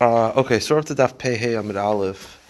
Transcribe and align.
Uh, 0.00 0.30
okay, 0.30 0.58
so 0.58 0.76
after 0.76 0.92
Daf 0.92 1.18
Pei 1.18 1.54
Amid 1.54 1.76
Aleph, 1.76 2.40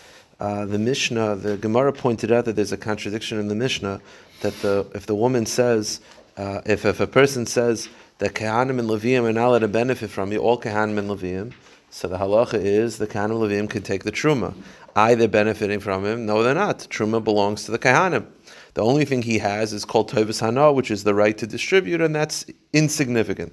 uh, 0.41 0.65
the 0.65 0.79
Mishnah, 0.79 1.37
the 1.37 1.59
Gemara 1.59 1.93
pointed 1.93 2.33
out 2.33 2.47
that 2.47 2.57
there's 2.57 2.73
a 2.73 2.79
contradiction 2.79 3.39
in 3.39 3.49
the 3.49 3.55
Mishnah 3.55 4.01
that 4.41 4.55
the 4.63 4.87
if 4.95 5.05
the 5.05 5.15
woman 5.15 5.45
says, 5.45 6.01
uh, 6.39 6.63
if 6.65 6.87
if 6.87 7.01
a 7.01 7.07
person 7.07 7.45
says 7.45 7.91
that 8.19 8.33
Kehanim 8.33 8.79
and 8.79 8.89
Leviim 8.89 9.25
are 9.25 9.33
not 9.33 9.49
allowed 9.49 9.59
to 9.59 9.69
benefit 9.69 10.09
from 10.09 10.33
you, 10.33 10.39
all 10.39 10.59
Kehanim 10.59 10.97
and 10.97 11.11
Leviim, 11.11 11.53
so 11.91 12.09
the 12.09 12.17
halacha 12.17 12.55
is 12.55 12.97
the 12.97 13.07
Kehanim 13.07 13.59
and 13.59 13.69
can 13.69 13.83
take 13.83 14.05
the 14.05 14.13
Truma. 14.13 14.55
Either 14.97 15.29
benefiting 15.29 15.81
from 15.81 16.05
him. 16.07 16.25
No, 16.25 16.43
they're 16.43 16.55
not. 16.55 16.79
Truma 16.79 17.23
belongs 17.23 17.65
to 17.65 17.73
the 17.73 17.79
Kehanim. 17.79 18.27
The 18.73 18.83
only 18.83 19.05
thing 19.05 19.21
he 19.21 19.39
has 19.39 19.75
is 19.75 19.85
called 19.85 20.11
Tovas 20.11 20.41
Hana, 20.41 20.73
which 20.73 20.91
is 20.91 21.05
the 21.05 21.15
right 21.15 21.37
to 21.37 21.47
distribute, 21.47 22.01
and 22.01 22.15
that's 22.15 22.47
insignificant. 22.73 23.53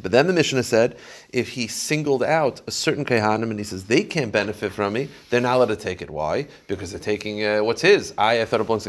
But 0.00 0.12
then 0.12 0.26
the 0.26 0.32
Mishnah 0.32 0.62
said, 0.64 0.96
if 1.34 1.48
he 1.48 1.66
singled 1.66 2.22
out 2.22 2.60
a 2.68 2.70
certain 2.70 3.04
Kehanim 3.04 3.50
and 3.50 3.58
he 3.58 3.64
says, 3.64 3.84
they 3.84 4.04
can't 4.04 4.30
benefit 4.30 4.72
from 4.72 4.92
me, 4.92 5.08
they're 5.30 5.40
not 5.40 5.56
allowed 5.56 5.66
to 5.66 5.76
take 5.76 6.00
it. 6.00 6.08
Why? 6.08 6.46
Because 6.68 6.92
they're 6.92 7.00
taking 7.00 7.44
uh, 7.44 7.62
what's 7.64 7.82
his. 7.82 8.14
I, 8.16 8.40
I 8.40 8.44
thought 8.44 8.60
it 8.60 8.66
belongs. 8.66 8.84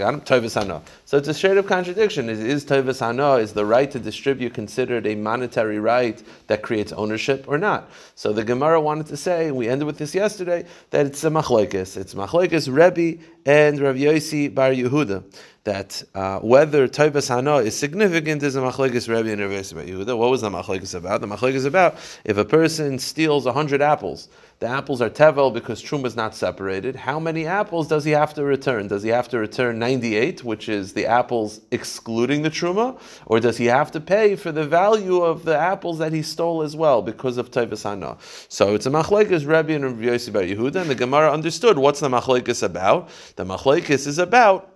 So 1.05 1.18
it's 1.18 1.27
a 1.27 1.34
straight 1.34 1.58
up 1.58 1.66
contradiction. 1.66 2.30
Is, 2.30 2.40
is 2.40 2.99
Hana, 2.99 3.34
is 3.38 3.54
the 3.54 3.66
right 3.66 3.90
to 3.90 3.99
distribute 3.99 4.54
considered 4.54 5.08
a 5.08 5.16
monetary 5.16 5.80
right 5.80 6.21
that 6.45 6.62
creates 6.62 6.94
ownership 6.94 7.45
or 7.48 7.58
not? 7.58 7.90
So 8.13 8.31
the 8.31 8.44
Gemara 8.44 8.80
wanted 8.80 9.07
to 9.07 9.18
say, 9.18 9.52
we 9.52 9.68
ended 9.68 9.88
with 9.88 9.98
this 9.98 10.13
yesterday, 10.13 10.66
that 10.91 11.07
it's 11.07 11.23
a 11.23 11.32
machlekes. 11.32 11.98
It's 11.98 12.13
machlekes 12.13 12.68
Rebbe 12.71 13.23
and 13.48 13.80
Rav 13.80 13.96
Yosi 13.96 14.54
Bar 14.54 14.70
Yehuda 14.70 15.23
that 15.66 16.04
uh, 16.13 16.40
whether 16.40 16.88
Hana 17.27 17.57
is 17.57 17.76
significant 17.76 18.41
is 18.43 18.55
a 18.55 18.62
machlekes 18.62 19.09
Rebbe 19.09 19.32
and 19.32 19.41
Rav 19.41 19.49
bar 19.49 19.84
Yehuda. 19.84 20.18
What 20.18 20.30
was 20.30 20.41
the 20.41 20.49
machlekes 20.49 20.93
about? 20.93 21.21
The 21.21 21.27
machlekes 21.27 21.66
about 21.66 21.96
if 22.23 22.34
a 22.38 22.45
person 22.45 22.99
steals 22.99 23.45
hundred 23.45 23.81
apples, 23.81 24.30
the 24.59 24.67
apples 24.67 25.02
are 25.02 25.09
tevel 25.09 25.53
because 25.53 25.84
truma 25.84 26.05
is 26.05 26.16
not 26.16 26.34
separated. 26.34 26.95
How 26.95 27.20
many 27.20 27.45
apples 27.45 27.88
does 27.88 28.05
he 28.05 28.12
have 28.12 28.34
to 28.35 28.43
return? 28.43 28.87
Does 28.87 29.04
he 29.04 29.10
have 29.10 29.27
to 29.29 29.37
return 29.37 29.79
ninety-eight, 29.79 30.43
which 30.43 30.70
is 30.70 30.93
the 30.93 31.05
apples 31.05 31.62
excluding 31.71 32.41
the 32.41 32.49
truma, 32.49 32.99
or 33.26 33.40
does 33.40 33.57
he 33.57 33.65
have 33.65 33.91
to 33.91 33.99
pay 33.99 34.35
for 34.35 34.51
the 34.54 34.65
value 34.65 35.21
of 35.21 35.43
the 35.43 35.57
apples 35.57 35.98
that 35.98 36.13
he 36.13 36.21
stole 36.21 36.62
as 36.62 36.76
well 36.76 37.01
because 37.01 37.37
of 37.37 37.51
Tovas 37.51 37.84
Hana? 37.84 38.18
So 38.48 38.76
it's 38.76 38.85
a 38.85 38.91
machlekes 38.91 39.45
Rebbe 39.45 39.73
and 39.73 39.99
Rabbi 39.99 40.32
Bar 40.32 40.43
Yehuda, 40.43 40.82
and 40.82 40.90
the 40.90 40.95
Gemara 40.95 41.32
understood 41.32 41.77
what's 41.77 41.99
the 41.99 42.10
machlekes 42.10 42.63
about. 42.63 43.10
The 43.35 43.43
machlekes 43.45 44.07
is 44.07 44.20
about 44.20 44.71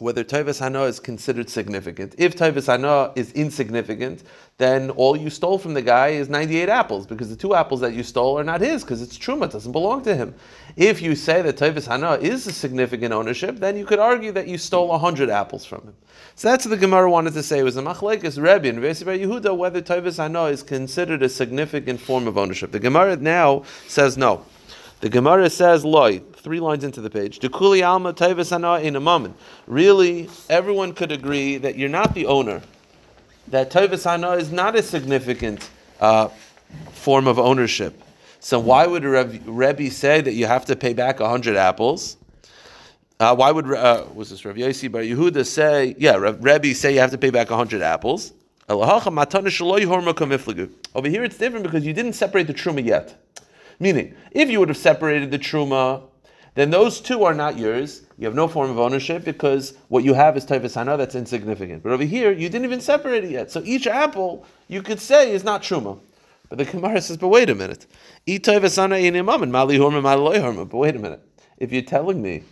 whether 0.00 0.24
Tovas 0.24 0.60
Hana 0.60 0.82
is 0.84 1.00
considered 1.00 1.50
significant. 1.50 2.14
If 2.18 2.36
Tovas 2.36 2.66
Hana 2.66 3.12
is 3.16 3.32
insignificant, 3.32 4.22
then 4.58 4.90
all 4.90 5.16
you 5.16 5.30
stole 5.30 5.58
from 5.58 5.74
the 5.74 5.82
guy 5.82 6.08
is 6.08 6.28
98 6.28 6.68
apples, 6.68 7.06
because 7.06 7.30
the 7.30 7.36
two 7.36 7.54
apples 7.54 7.80
that 7.80 7.94
you 7.94 8.02
stole 8.02 8.38
are 8.38 8.44
not 8.44 8.60
his, 8.60 8.82
because 8.82 9.02
it's 9.02 9.18
truma, 9.18 9.44
it 9.44 9.52
doesn't 9.52 9.72
belong 9.72 10.02
to 10.02 10.14
him. 10.14 10.34
If 10.76 11.00
you 11.00 11.14
say 11.14 11.42
that 11.42 11.56
Tovas 11.56 11.86
Hana 11.86 12.14
is 12.14 12.46
a 12.46 12.52
significant 12.52 13.12
ownership, 13.12 13.56
then 13.56 13.76
you 13.76 13.84
could 13.84 13.98
argue 13.98 14.32
that 14.32 14.48
you 14.48 14.58
stole 14.58 14.88
100 14.88 15.30
apples 15.30 15.64
from 15.64 15.82
him. 15.82 15.94
So 16.34 16.48
that's 16.48 16.64
what 16.64 16.70
the 16.70 16.76
Gemara 16.76 17.10
wanted 17.10 17.34
to 17.34 17.42
say. 17.42 17.58
It 17.58 17.64
was 17.64 17.76
a 17.76 17.82
machlekes 17.82 18.36
Rebbe 18.36 18.68
and 18.68 18.78
Yehuda 18.80 19.56
whether 19.56 19.82
Tovas 19.82 20.16
Hana 20.16 20.44
is 20.44 20.62
considered 20.62 21.22
a 21.22 21.28
significant 21.28 22.00
form 22.00 22.26
of 22.26 22.38
ownership. 22.38 22.72
The 22.72 22.78
Gemara 22.78 23.16
now 23.16 23.64
says 23.88 24.16
no. 24.16 24.44
The 25.00 25.08
Gemara 25.08 25.48
says, 25.48 25.82
loy, 25.82 26.20
three 26.40 26.60
lines 26.60 26.84
into 26.84 27.00
the 27.00 27.10
page, 27.10 27.38
Dekuli 27.38 27.86
alma 27.86 28.14
in 28.82 28.96
a 28.96 29.00
moment. 29.00 29.36
Really, 29.66 30.28
everyone 30.48 30.92
could 30.92 31.12
agree 31.12 31.58
that 31.58 31.76
you're 31.76 31.88
not 31.88 32.14
the 32.14 32.26
owner, 32.26 32.62
that 33.48 33.70
tevas 33.70 34.04
hana 34.04 34.32
is 34.32 34.50
not 34.50 34.76
a 34.76 34.82
significant 34.82 35.70
uh, 36.00 36.28
form 36.92 37.26
of 37.26 37.38
ownership. 37.38 38.02
So 38.40 38.58
why 38.58 38.86
would 38.86 39.04
Rebbe 39.04 39.90
say 39.90 40.22
that 40.22 40.32
you 40.32 40.46
have 40.46 40.64
to 40.66 40.76
pay 40.76 40.94
back 40.94 41.20
100 41.20 41.56
apples? 41.56 42.16
Uh, 43.18 43.34
why 43.34 43.50
would, 43.50 43.70
uh, 43.70 44.06
was 44.14 44.30
this 44.30 44.46
Rav 44.46 44.56
Yossi 44.56 44.90
Bar 44.90 45.02
Yehuda 45.02 45.44
say, 45.44 45.94
yeah, 45.98 46.16
Rebbe 46.16 46.74
say 46.74 46.94
you 46.94 47.00
have 47.00 47.10
to 47.10 47.18
pay 47.18 47.28
back 47.28 47.50
100 47.50 47.82
apples? 47.82 48.32
Over 48.70 48.86
here 51.08 51.24
it's 51.24 51.36
different 51.36 51.64
because 51.64 51.84
you 51.84 51.92
didn't 51.92 52.14
separate 52.14 52.46
the 52.46 52.54
truma 52.54 52.82
yet. 52.82 53.22
Meaning, 53.78 54.14
if 54.30 54.48
you 54.48 54.60
would 54.60 54.68
have 54.68 54.78
separated 54.78 55.30
the 55.30 55.38
truma, 55.38 56.02
then 56.54 56.70
those 56.70 57.00
two 57.00 57.24
are 57.24 57.34
not 57.34 57.58
yours. 57.58 58.02
You 58.18 58.26
have 58.26 58.34
no 58.34 58.48
form 58.48 58.70
of 58.70 58.78
ownership 58.78 59.24
because 59.24 59.74
what 59.88 60.04
you 60.04 60.14
have 60.14 60.36
is 60.36 60.44
taifasana, 60.44 60.98
that's 60.98 61.14
insignificant. 61.14 61.82
But 61.82 61.92
over 61.92 62.04
here, 62.04 62.32
you 62.32 62.48
didn't 62.48 62.64
even 62.64 62.80
separate 62.80 63.24
it 63.24 63.30
yet. 63.30 63.50
So 63.50 63.62
each 63.64 63.86
apple, 63.86 64.44
you 64.68 64.82
could 64.82 65.00
say, 65.00 65.32
is 65.32 65.44
not 65.44 65.62
truma. 65.62 65.98
But 66.48 66.58
the 66.58 66.64
Gemara 66.64 67.00
says, 67.00 67.16
but 67.16 67.28
wait 67.28 67.48
a 67.48 67.54
minute. 67.54 67.86
But 68.26 68.48
wait 70.72 70.96
a 70.96 70.98
minute. 70.98 71.22
If 71.58 71.72
you're 71.72 71.82
telling 71.82 72.20
me 72.20 72.42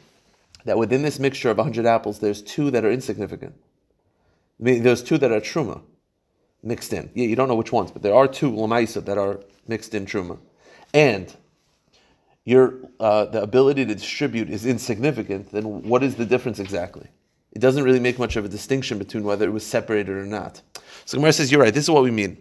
that 0.64 0.78
within 0.78 1.02
this 1.02 1.18
mixture 1.18 1.50
of 1.50 1.56
100 1.56 1.84
apples, 1.84 2.20
there's 2.20 2.40
two 2.42 2.70
that 2.70 2.84
are 2.84 2.92
insignificant, 2.92 3.54
I 4.60 4.62
mean, 4.62 4.82
there's 4.84 5.02
two 5.02 5.18
that 5.18 5.32
are 5.32 5.40
truma 5.40 5.82
mixed 6.62 6.92
in. 6.92 7.10
Yeah, 7.14 7.26
you 7.26 7.34
don't 7.36 7.48
know 7.48 7.56
which 7.56 7.72
ones, 7.72 7.90
but 7.90 8.02
there 8.02 8.14
are 8.14 8.28
two 8.28 8.50
lamaisa 8.50 9.04
that 9.04 9.18
are 9.18 9.40
mixed 9.66 9.94
in 9.94 10.06
truma 10.06 10.38
and 10.94 11.34
your 12.48 12.74
uh, 12.98 13.26
the 13.26 13.42
ability 13.42 13.84
to 13.84 13.94
distribute 13.94 14.48
is 14.48 14.64
insignificant, 14.64 15.52
then 15.52 15.82
what 15.82 16.02
is 16.02 16.14
the 16.14 16.24
difference 16.24 16.58
exactly? 16.58 17.06
It 17.52 17.58
doesn't 17.58 17.84
really 17.84 18.00
make 18.00 18.18
much 18.18 18.36
of 18.36 18.44
a 18.46 18.48
distinction 18.48 18.98
between 18.98 19.22
whether 19.22 19.44
it 19.44 19.52
was 19.52 19.66
separated 19.66 20.16
or 20.16 20.24
not. 20.24 20.62
So 21.04 21.18
Gemara 21.18 21.34
says, 21.34 21.52
"You're 21.52 21.60
right. 21.60 21.74
This 21.74 21.84
is 21.84 21.90
what 21.90 22.02
we 22.02 22.10
mean." 22.10 22.38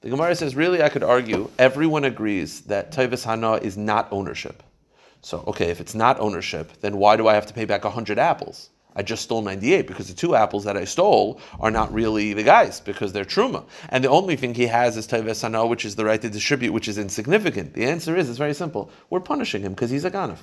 The 0.00 0.10
Gemara 0.10 0.34
says, 0.34 0.56
"Really, 0.56 0.82
I 0.82 0.88
could 0.88 1.04
argue. 1.04 1.48
Everyone 1.56 2.04
agrees 2.04 2.62
that 2.62 2.90
Tovas 2.90 3.24
Hana 3.24 3.54
is 3.68 3.76
not 3.76 4.08
ownership. 4.10 4.64
So, 5.22 5.44
okay, 5.46 5.70
if 5.70 5.80
it's 5.80 5.94
not 5.94 6.18
ownership, 6.18 6.72
then 6.80 6.96
why 6.96 7.16
do 7.16 7.28
I 7.28 7.34
have 7.34 7.46
to 7.46 7.54
pay 7.54 7.64
back 7.64 7.84
hundred 7.84 8.18
apples?" 8.18 8.70
I 8.96 9.02
just 9.02 9.22
stole 9.22 9.42
98 9.42 9.86
because 9.86 10.08
the 10.08 10.14
two 10.14 10.34
apples 10.34 10.64
that 10.64 10.76
I 10.76 10.84
stole 10.84 11.40
are 11.60 11.70
not 11.70 11.92
really 11.92 12.32
the 12.32 12.42
guy's 12.42 12.80
because 12.80 13.12
they're 13.12 13.24
truma. 13.24 13.64
And 13.88 14.02
the 14.02 14.08
only 14.08 14.36
thing 14.36 14.54
he 14.54 14.66
has 14.66 14.96
is 14.96 15.06
Taives 15.06 15.42
Hana, 15.42 15.66
which 15.66 15.84
is 15.84 15.96
the 15.96 16.04
right 16.04 16.20
to 16.20 16.28
distribute, 16.28 16.72
which 16.72 16.88
is 16.88 16.98
insignificant. 16.98 17.74
The 17.74 17.84
answer 17.84 18.16
is, 18.16 18.28
it's 18.28 18.38
very 18.38 18.54
simple. 18.54 18.90
We're 19.08 19.20
punishing 19.20 19.62
him 19.62 19.72
because 19.72 19.90
he's 19.90 20.04
a 20.04 20.10
ganef. 20.10 20.38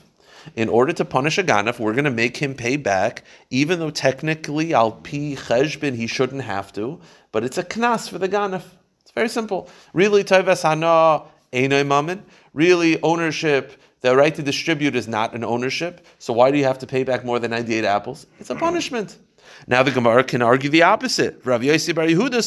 In 0.55 0.69
order 0.69 0.93
to 0.93 1.03
punish 1.03 1.37
a 1.37 1.43
ganef, 1.43 1.79
we're 1.79 1.93
going 1.93 2.05
to 2.05 2.11
make 2.11 2.37
him 2.37 2.53
pay 2.53 2.77
back, 2.77 3.23
even 3.49 3.79
though 3.79 3.89
technically, 3.89 4.73
al 4.73 4.91
pi 4.91 5.35
cheshbin, 5.35 5.95
he 5.95 6.07
shouldn't 6.07 6.43
have 6.43 6.71
to, 6.73 7.01
but 7.31 7.43
it's 7.43 7.57
a 7.57 7.63
knas 7.63 8.09
for 8.09 8.17
the 8.17 8.29
ganef. 8.29 8.63
It's 9.01 9.11
very 9.11 9.29
simple. 9.29 9.69
Really, 9.93 10.23
Taives 10.23 10.61
Hana, 10.61 11.23
Einoi 11.51 11.85
Mamin, 11.85 12.23
really 12.53 13.01
ownership 13.01 13.73
the 14.01 14.15
right 14.15 14.33
to 14.35 14.43
distribute 14.43 14.95
is 14.95 15.07
not 15.07 15.33
an 15.33 15.43
ownership, 15.43 16.05
so 16.19 16.33
why 16.33 16.51
do 16.51 16.57
you 16.57 16.63
have 16.65 16.79
to 16.79 16.87
pay 16.87 17.03
back 17.03 17.25
more 17.25 17.39
than 17.39 17.51
98 17.51 17.83
apples? 17.83 18.27
It's 18.39 18.49
a 18.49 18.55
punishment. 18.55 19.17
Now 19.65 19.81
the 19.81 19.91
Gemara 19.91 20.23
can 20.23 20.41
argue 20.41 20.69
the 20.69 20.83
opposite. 20.83 21.41
Rav 21.43 21.61
Yossi 21.61 21.95
Bar 21.95 22.05
Yehuda 22.05 22.43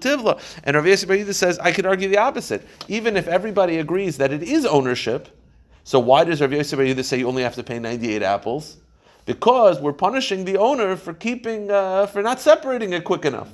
Tivla. 0.00 0.40
And 0.64 0.76
Rav 0.76 0.84
Yossi 0.84 1.08
Bar 1.08 1.16
Yehuda 1.16 1.34
says, 1.34 1.58
I 1.58 1.72
could 1.72 1.86
argue 1.86 2.08
the 2.08 2.18
opposite. 2.18 2.66
Even 2.86 3.16
if 3.16 3.26
everybody 3.26 3.78
agrees 3.78 4.18
that 4.18 4.32
it 4.32 4.42
is 4.42 4.64
ownership, 4.64 5.28
so 5.84 5.98
why 5.98 6.24
does 6.24 6.40
Rav 6.40 6.50
Yossi 6.50 6.76
Bar 6.76 6.84
Yehuda 6.84 7.04
say 7.04 7.18
you 7.18 7.28
only 7.28 7.42
have 7.42 7.56
to 7.56 7.64
pay 7.64 7.78
98 7.78 8.22
apples? 8.22 8.76
Because 9.26 9.80
we're 9.80 9.92
punishing 9.92 10.44
the 10.44 10.56
owner 10.56 10.96
for 10.96 11.12
keeping, 11.12 11.70
uh, 11.70 12.06
for 12.06 12.22
not 12.22 12.40
separating 12.40 12.92
it 12.92 13.04
quick 13.04 13.24
enough. 13.24 13.48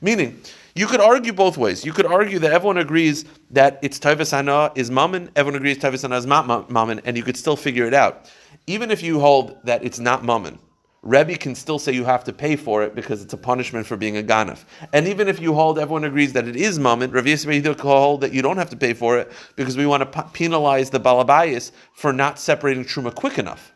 Meaning, 0.00 0.40
you 0.78 0.86
could 0.86 1.00
argue 1.00 1.32
both 1.32 1.58
ways. 1.58 1.84
You 1.84 1.92
could 1.92 2.06
argue 2.06 2.38
that 2.38 2.52
everyone 2.52 2.78
agrees 2.78 3.24
that 3.50 3.80
it's 3.82 3.98
Hana 4.30 4.70
is 4.76 4.90
Mammon, 4.90 5.28
everyone 5.34 5.56
agrees 5.56 5.82
Hana 5.82 6.16
is 6.16 6.26
not 6.26 6.70
Mammon, 6.70 7.00
and 7.04 7.16
you 7.16 7.24
could 7.24 7.36
still 7.36 7.56
figure 7.56 7.86
it 7.86 7.94
out. 7.94 8.30
Even 8.68 8.90
if 8.92 9.02
you 9.02 9.18
hold 9.18 9.58
that 9.64 9.82
it's 9.82 9.98
not 9.98 10.24
Mammon, 10.24 10.58
Rebbe 11.02 11.36
can 11.36 11.54
still 11.54 11.78
say 11.78 11.92
you 11.92 12.04
have 12.04 12.22
to 12.24 12.32
pay 12.32 12.54
for 12.54 12.82
it 12.82 12.94
because 12.94 13.22
it's 13.22 13.32
a 13.32 13.36
punishment 13.36 13.86
for 13.86 13.96
being 13.96 14.16
a 14.16 14.22
ganef. 14.22 14.64
And 14.92 15.08
even 15.08 15.26
if 15.26 15.40
you 15.40 15.54
hold, 15.54 15.78
everyone 15.78 16.04
agrees 16.04 16.32
that 16.34 16.46
it 16.46 16.56
is 16.56 16.78
mammon, 16.78 17.12
Rav 17.12 17.24
Yisrael 17.24 17.62
can 17.62 17.86
hold 17.86 18.20
that 18.20 18.32
you 18.32 18.42
don't 18.42 18.56
have 18.56 18.70
to 18.70 18.76
pay 18.76 18.94
for 18.94 19.16
it 19.16 19.30
because 19.56 19.76
we 19.76 19.86
want 19.86 20.12
to 20.12 20.22
penalize 20.32 20.90
the 20.90 21.00
balabayas 21.00 21.70
for 21.94 22.12
not 22.12 22.38
separating 22.38 22.84
truma 22.84 23.14
quick 23.14 23.38
enough. 23.38 23.72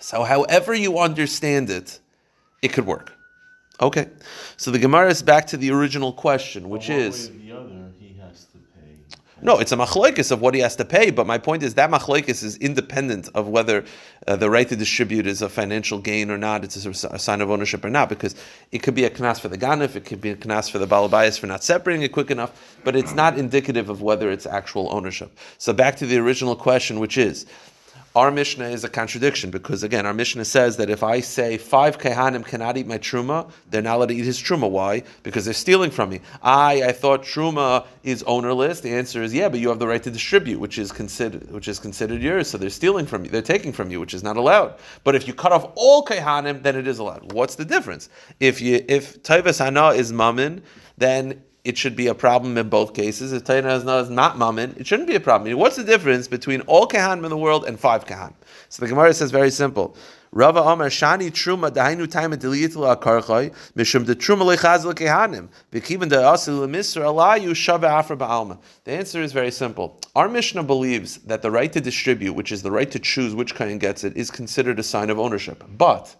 So, 0.00 0.22
however 0.22 0.74
you 0.74 0.98
understand 0.98 1.70
it, 1.70 1.98
it 2.62 2.72
could 2.72 2.86
work. 2.86 3.17
Okay, 3.80 4.08
so 4.56 4.70
the 4.72 4.78
Gemara 4.78 5.08
is 5.08 5.22
back 5.22 5.46
to 5.48 5.56
the 5.56 5.70
original 5.70 6.12
question, 6.12 6.68
which 6.68 6.90
is. 6.90 7.30
No, 9.40 9.60
it's 9.60 9.70
a 9.70 9.76
machlokes 9.76 10.32
of 10.32 10.40
what 10.40 10.54
he 10.54 10.60
has 10.60 10.74
to 10.76 10.84
pay. 10.84 11.10
But 11.10 11.26
my 11.26 11.38
point 11.38 11.62
is 11.62 11.74
that 11.74 11.90
machlokes 11.90 12.42
is 12.42 12.56
independent 12.56 13.28
of 13.34 13.46
whether 13.46 13.84
uh, 14.26 14.34
the 14.34 14.50
right 14.50 14.68
to 14.68 14.74
distribute 14.74 15.28
is 15.28 15.42
a 15.42 15.48
financial 15.48 16.00
gain 16.00 16.30
or 16.30 16.38
not. 16.38 16.64
It's 16.64 16.84
a, 16.84 16.90
a, 16.90 17.18
sign 17.18 17.40
of 17.40 17.50
ownership 17.50 17.84
or 17.84 17.90
not, 17.90 18.08
because 18.08 18.34
it 18.72 18.80
could 18.80 18.96
be 18.96 19.04
a 19.04 19.10
knas 19.10 19.38
for 19.38 19.48
the 19.48 19.56
ganif, 19.56 19.94
it 19.94 20.04
could 20.04 20.20
be 20.20 20.30
a 20.30 20.36
knas 20.36 20.68
for 20.68 20.78
the 20.78 20.88
balabayas 20.88 21.38
for 21.38 21.46
not 21.46 21.62
separating 21.62 22.02
it 22.02 22.10
quick 22.10 22.32
enough. 22.32 22.78
But 22.82 22.96
it's 22.96 23.14
not 23.14 23.38
indicative 23.38 23.88
of 23.88 24.02
whether 24.02 24.28
it's 24.30 24.46
actual 24.46 24.92
ownership. 24.92 25.38
So 25.58 25.72
back 25.72 25.94
to 25.96 26.06
the 26.06 26.16
original 26.16 26.56
question, 26.56 26.98
which 26.98 27.16
is. 27.16 27.46
Our 28.18 28.32
Mishnah 28.32 28.68
is 28.68 28.82
a 28.82 28.88
contradiction 28.88 29.48
because 29.52 29.84
again, 29.84 30.04
our 30.04 30.12
Mishnah 30.12 30.44
says 30.44 30.76
that 30.78 30.90
if 30.90 31.04
I 31.04 31.20
say 31.20 31.56
five 31.56 31.98
kehanim 31.98 32.44
cannot 32.44 32.76
eat 32.76 32.88
my 32.88 32.98
truma, 32.98 33.48
they're 33.70 33.80
not 33.80 33.94
allowed 33.94 34.08
to 34.08 34.16
eat 34.16 34.24
his 34.24 34.40
truma. 34.42 34.68
Why? 34.68 35.04
Because 35.22 35.44
they're 35.44 35.54
stealing 35.54 35.92
from 35.92 36.10
me. 36.10 36.20
I 36.42 36.82
I 36.82 36.92
thought 36.92 37.22
truma 37.22 37.86
is 38.02 38.24
ownerless. 38.24 38.80
The 38.80 38.90
answer 38.90 39.22
is 39.22 39.32
yeah, 39.32 39.48
but 39.48 39.60
you 39.60 39.68
have 39.68 39.78
the 39.78 39.86
right 39.86 40.02
to 40.02 40.10
distribute, 40.10 40.58
which 40.58 40.78
is 40.78 40.90
considered 40.90 41.48
which 41.52 41.68
is 41.68 41.78
considered 41.78 42.20
yours. 42.20 42.50
So 42.50 42.58
they're 42.58 42.70
stealing 42.70 43.06
from 43.06 43.24
you. 43.24 43.30
They're 43.30 43.40
taking 43.56 43.72
from 43.72 43.88
you, 43.88 44.00
which 44.00 44.14
is 44.14 44.24
not 44.24 44.36
allowed. 44.36 44.74
But 45.04 45.14
if 45.14 45.28
you 45.28 45.32
cut 45.32 45.52
off 45.52 45.70
all 45.76 46.04
kehanim, 46.04 46.64
then 46.64 46.74
it 46.74 46.88
is 46.88 46.98
allowed. 46.98 47.32
What's 47.32 47.54
the 47.54 47.64
difference? 47.64 48.08
If 48.40 48.60
you 48.60 48.84
if 48.88 49.22
taivas 49.22 49.60
hana 49.64 49.90
is 49.90 50.12
mammon, 50.12 50.62
then 50.96 51.40
it 51.68 51.76
should 51.76 51.94
be 51.94 52.06
a 52.06 52.14
problem 52.14 52.56
in 52.56 52.70
both 52.70 52.94
cases. 52.94 53.30
If 53.30 53.44
Taina 53.44 53.76
is 53.76 54.08
not 54.08 54.38
mammon, 54.38 54.74
it 54.78 54.86
shouldn't 54.86 55.06
be 55.06 55.16
a 55.16 55.20
problem. 55.20 55.54
What's 55.58 55.76
the 55.76 55.84
difference 55.84 56.26
between 56.26 56.62
all 56.62 56.88
kahanim 56.88 57.24
in 57.24 57.28
the 57.28 57.36
world 57.36 57.66
and 57.66 57.78
five 57.78 58.06
kahanim? 58.06 58.32
So 58.70 58.80
the 58.82 58.88
Gemara 58.88 59.12
says 59.12 59.30
very 59.30 59.50
simple. 59.50 59.94
Rava 60.32 60.60
Amar 60.60 60.88
Shani 60.88 61.30
Truma 61.30 61.70
Dahainu 61.70 62.10
Time 62.10 62.32
Delitla 62.32 62.96
Akarchai 62.96 63.54
Mishum 63.76 64.06
the 64.06 64.16
Truma 64.16 64.56
Lechazl 64.56 64.94
Kehanim 64.94 65.48
Vikivin 65.70 66.08
the 66.08 66.16
Asil 66.16 66.66
Misr 66.70 67.02
Alayu 67.02 67.50
Shava 67.50 67.84
Afra 67.84 68.16
Baalma. 68.16 68.58
The 68.84 68.92
answer 68.92 69.20
is 69.22 69.32
very 69.32 69.50
simple. 69.50 70.00
Our 70.16 70.30
Mishnah 70.30 70.62
believes 70.62 71.18
that 71.18 71.42
the 71.42 71.50
right 71.50 71.72
to 71.74 71.82
distribute, 71.82 72.32
which 72.32 72.50
is 72.50 72.62
the 72.62 72.70
right 72.70 72.90
to 72.90 72.98
choose 72.98 73.34
which 73.34 73.54
kain 73.54 73.76
gets 73.76 74.04
it, 74.04 74.16
is 74.16 74.30
considered 74.30 74.78
a 74.78 74.82
sign 74.82 75.10
of 75.10 75.18
ownership. 75.18 75.64
But 75.76 76.16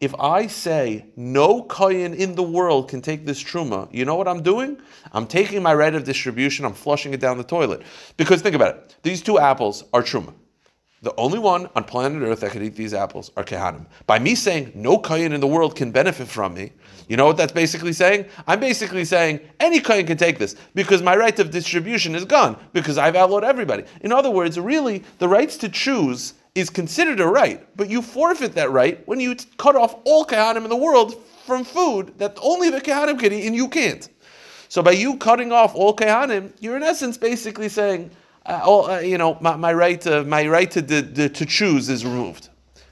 if 0.00 0.14
I 0.18 0.46
say 0.46 1.04
no 1.14 1.62
kohen 1.62 2.14
in 2.14 2.34
the 2.34 2.42
world 2.42 2.88
can 2.88 3.02
take 3.02 3.26
this 3.26 3.42
truma, 3.42 3.86
you 3.92 4.06
know 4.06 4.16
what 4.16 4.26
I'm 4.26 4.42
doing? 4.42 4.80
I'm 5.12 5.26
taking 5.26 5.62
my 5.62 5.74
right 5.74 5.94
of 5.94 6.04
distribution, 6.04 6.64
I'm 6.64 6.72
flushing 6.72 7.12
it 7.12 7.20
down 7.20 7.36
the 7.36 7.44
toilet. 7.44 7.82
Because 8.16 8.40
think 8.40 8.56
about 8.56 8.76
it, 8.76 8.96
these 9.02 9.20
two 9.20 9.38
apples 9.38 9.84
are 9.92 10.02
truma. 10.02 10.32
The 11.02 11.14
only 11.16 11.38
one 11.38 11.68
on 11.74 11.84
planet 11.84 12.22
Earth 12.22 12.40
that 12.40 12.52
can 12.52 12.62
eat 12.62 12.76
these 12.76 12.92
apples 12.92 13.30
are 13.36 13.44
kehanim. 13.44 13.86
By 14.06 14.18
me 14.18 14.34
saying 14.34 14.72
no 14.74 14.98
kohen 14.98 15.32
in 15.32 15.40
the 15.40 15.46
world 15.46 15.76
can 15.76 15.92
benefit 15.92 16.28
from 16.28 16.54
me, 16.54 16.72
you 17.08 17.16
know 17.16 17.26
what 17.26 17.36
that's 17.36 17.52
basically 17.52 17.92
saying? 17.92 18.26
I'm 18.46 18.60
basically 18.60 19.04
saying 19.04 19.40
any 19.60 19.80
kohen 19.80 20.06
can 20.06 20.16
take 20.16 20.38
this 20.38 20.56
because 20.74 21.02
my 21.02 21.16
right 21.16 21.38
of 21.38 21.50
distribution 21.50 22.14
is 22.14 22.24
gone 22.24 22.56
because 22.72 22.98
I've 22.98 23.16
outlawed 23.16 23.44
everybody. 23.44 23.84
In 24.02 24.12
other 24.12 24.30
words, 24.30 24.58
really, 24.58 25.02
the 25.18 25.28
rights 25.28 25.56
to 25.58 25.68
choose 25.68 26.34
is 26.54 26.70
considered 26.70 27.20
a 27.20 27.26
right, 27.26 27.64
but 27.76 27.88
you 27.88 28.02
forfeit 28.02 28.54
that 28.54 28.70
right 28.70 29.06
when 29.06 29.20
you 29.20 29.36
cut 29.56 29.76
off 29.76 29.96
all 30.04 30.24
kahanim 30.24 30.64
in 30.64 30.70
the 30.70 30.76
world 30.76 31.14
from 31.46 31.64
food 31.64 32.12
that 32.18 32.36
only 32.42 32.70
the 32.70 32.80
kahanim 32.80 33.18
can 33.18 33.32
eat 33.32 33.46
and 33.46 33.54
you 33.54 33.68
can't. 33.68 34.08
So 34.68 34.82
by 34.82 34.92
you 34.92 35.16
cutting 35.16 35.52
off 35.52 35.74
all 35.74 35.94
kahanim, 35.94 36.52
you're 36.60 36.76
in 36.76 36.82
essence 36.82 37.16
basically 37.16 37.68
saying, 37.68 38.10
uh, 38.46 38.60
all, 38.64 38.90
uh, 38.90 39.00
you 39.00 39.18
know, 39.18 39.36
my, 39.40 39.56
my, 39.56 39.72
right, 39.72 40.04
uh, 40.06 40.24
my 40.24 40.46
right 40.46 40.70
to, 40.70 40.82
to, 40.82 41.28
to 41.28 41.46
choose 41.46 41.88
is 41.88 42.04
removed 42.04 42.48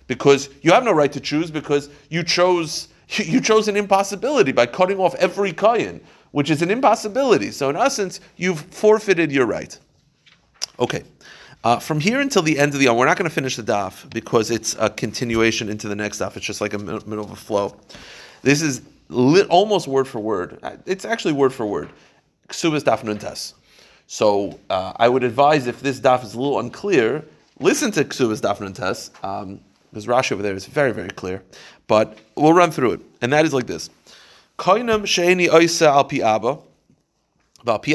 because 0.06 0.50
you 0.62 0.72
have 0.72 0.84
no 0.84 0.92
right 0.92 1.12
to 1.12 1.20
choose 1.20 1.50
because 1.50 1.88
you 2.10 2.22
chose 2.22 2.88
you 3.08 3.40
chose 3.40 3.68
an 3.68 3.76
impossibility 3.76 4.52
by 4.52 4.66
cutting 4.66 4.98
off 4.98 5.14
every 5.14 5.52
kayan, 5.52 6.00
which 6.32 6.50
is 6.50 6.62
an 6.62 6.70
impossibility. 6.70 7.50
So 7.50 7.70
in 7.70 7.76
essence, 7.76 8.20
you've 8.36 8.60
forfeited 8.60 9.32
your 9.32 9.46
right. 9.46 9.78
Okay. 10.78 11.04
Uh, 11.64 11.78
from 11.78 11.98
here 11.98 12.20
until 12.20 12.42
the 12.42 12.58
end 12.58 12.72
of 12.72 12.78
the 12.78 12.84
year, 12.84 12.94
we're 12.94 13.06
not 13.06 13.16
going 13.16 13.28
to 13.28 13.34
finish 13.34 13.56
the 13.56 13.62
daf 13.62 14.08
because 14.10 14.50
it's 14.50 14.76
a 14.78 14.88
continuation 14.88 15.68
into 15.68 15.88
the 15.88 15.96
next 15.96 16.20
daf. 16.20 16.36
It's 16.36 16.46
just 16.46 16.60
like 16.60 16.72
a 16.72 16.78
middle 16.78 17.24
of 17.24 17.32
a 17.32 17.36
flow. 17.36 17.74
This 18.42 18.62
is 18.62 18.82
almost 19.10 19.88
word 19.88 20.06
for 20.06 20.20
word. 20.20 20.60
Uh, 20.62 20.76
it's 20.86 21.04
actually 21.04 21.32
word 21.32 21.52
for 21.52 21.66
word. 21.66 21.88
Ksubas 22.48 22.84
daf 22.84 23.02
nuntas. 23.02 23.54
So 24.06 24.58
uh, 24.70 24.92
I 24.96 25.08
would 25.08 25.24
advise 25.24 25.66
if 25.66 25.80
this 25.80 25.98
daf 25.98 26.22
is 26.22 26.34
a 26.34 26.40
little 26.40 26.60
unclear, 26.60 27.24
listen 27.58 27.90
to 27.92 28.04
Ksubas 28.04 28.40
daf 28.40 28.58
nuntas 28.58 29.10
um, 29.24 29.60
because 29.90 30.06
Rashi 30.06 30.32
over 30.32 30.42
there 30.42 30.54
is 30.54 30.66
very 30.66 30.92
very 30.92 31.10
clear. 31.10 31.42
But 31.88 32.18
we'll 32.36 32.52
run 32.52 32.70
through 32.70 32.92
it, 32.92 33.00
and 33.20 33.32
that 33.32 33.44
is 33.44 33.52
like 33.52 33.66
this: 33.66 33.90
Koinam 34.58 35.02
sheini 35.02 35.48
oisa 35.48 35.88
al 35.88 36.04
pi 36.04 36.18
abba. 36.18 36.58
If 37.66 37.88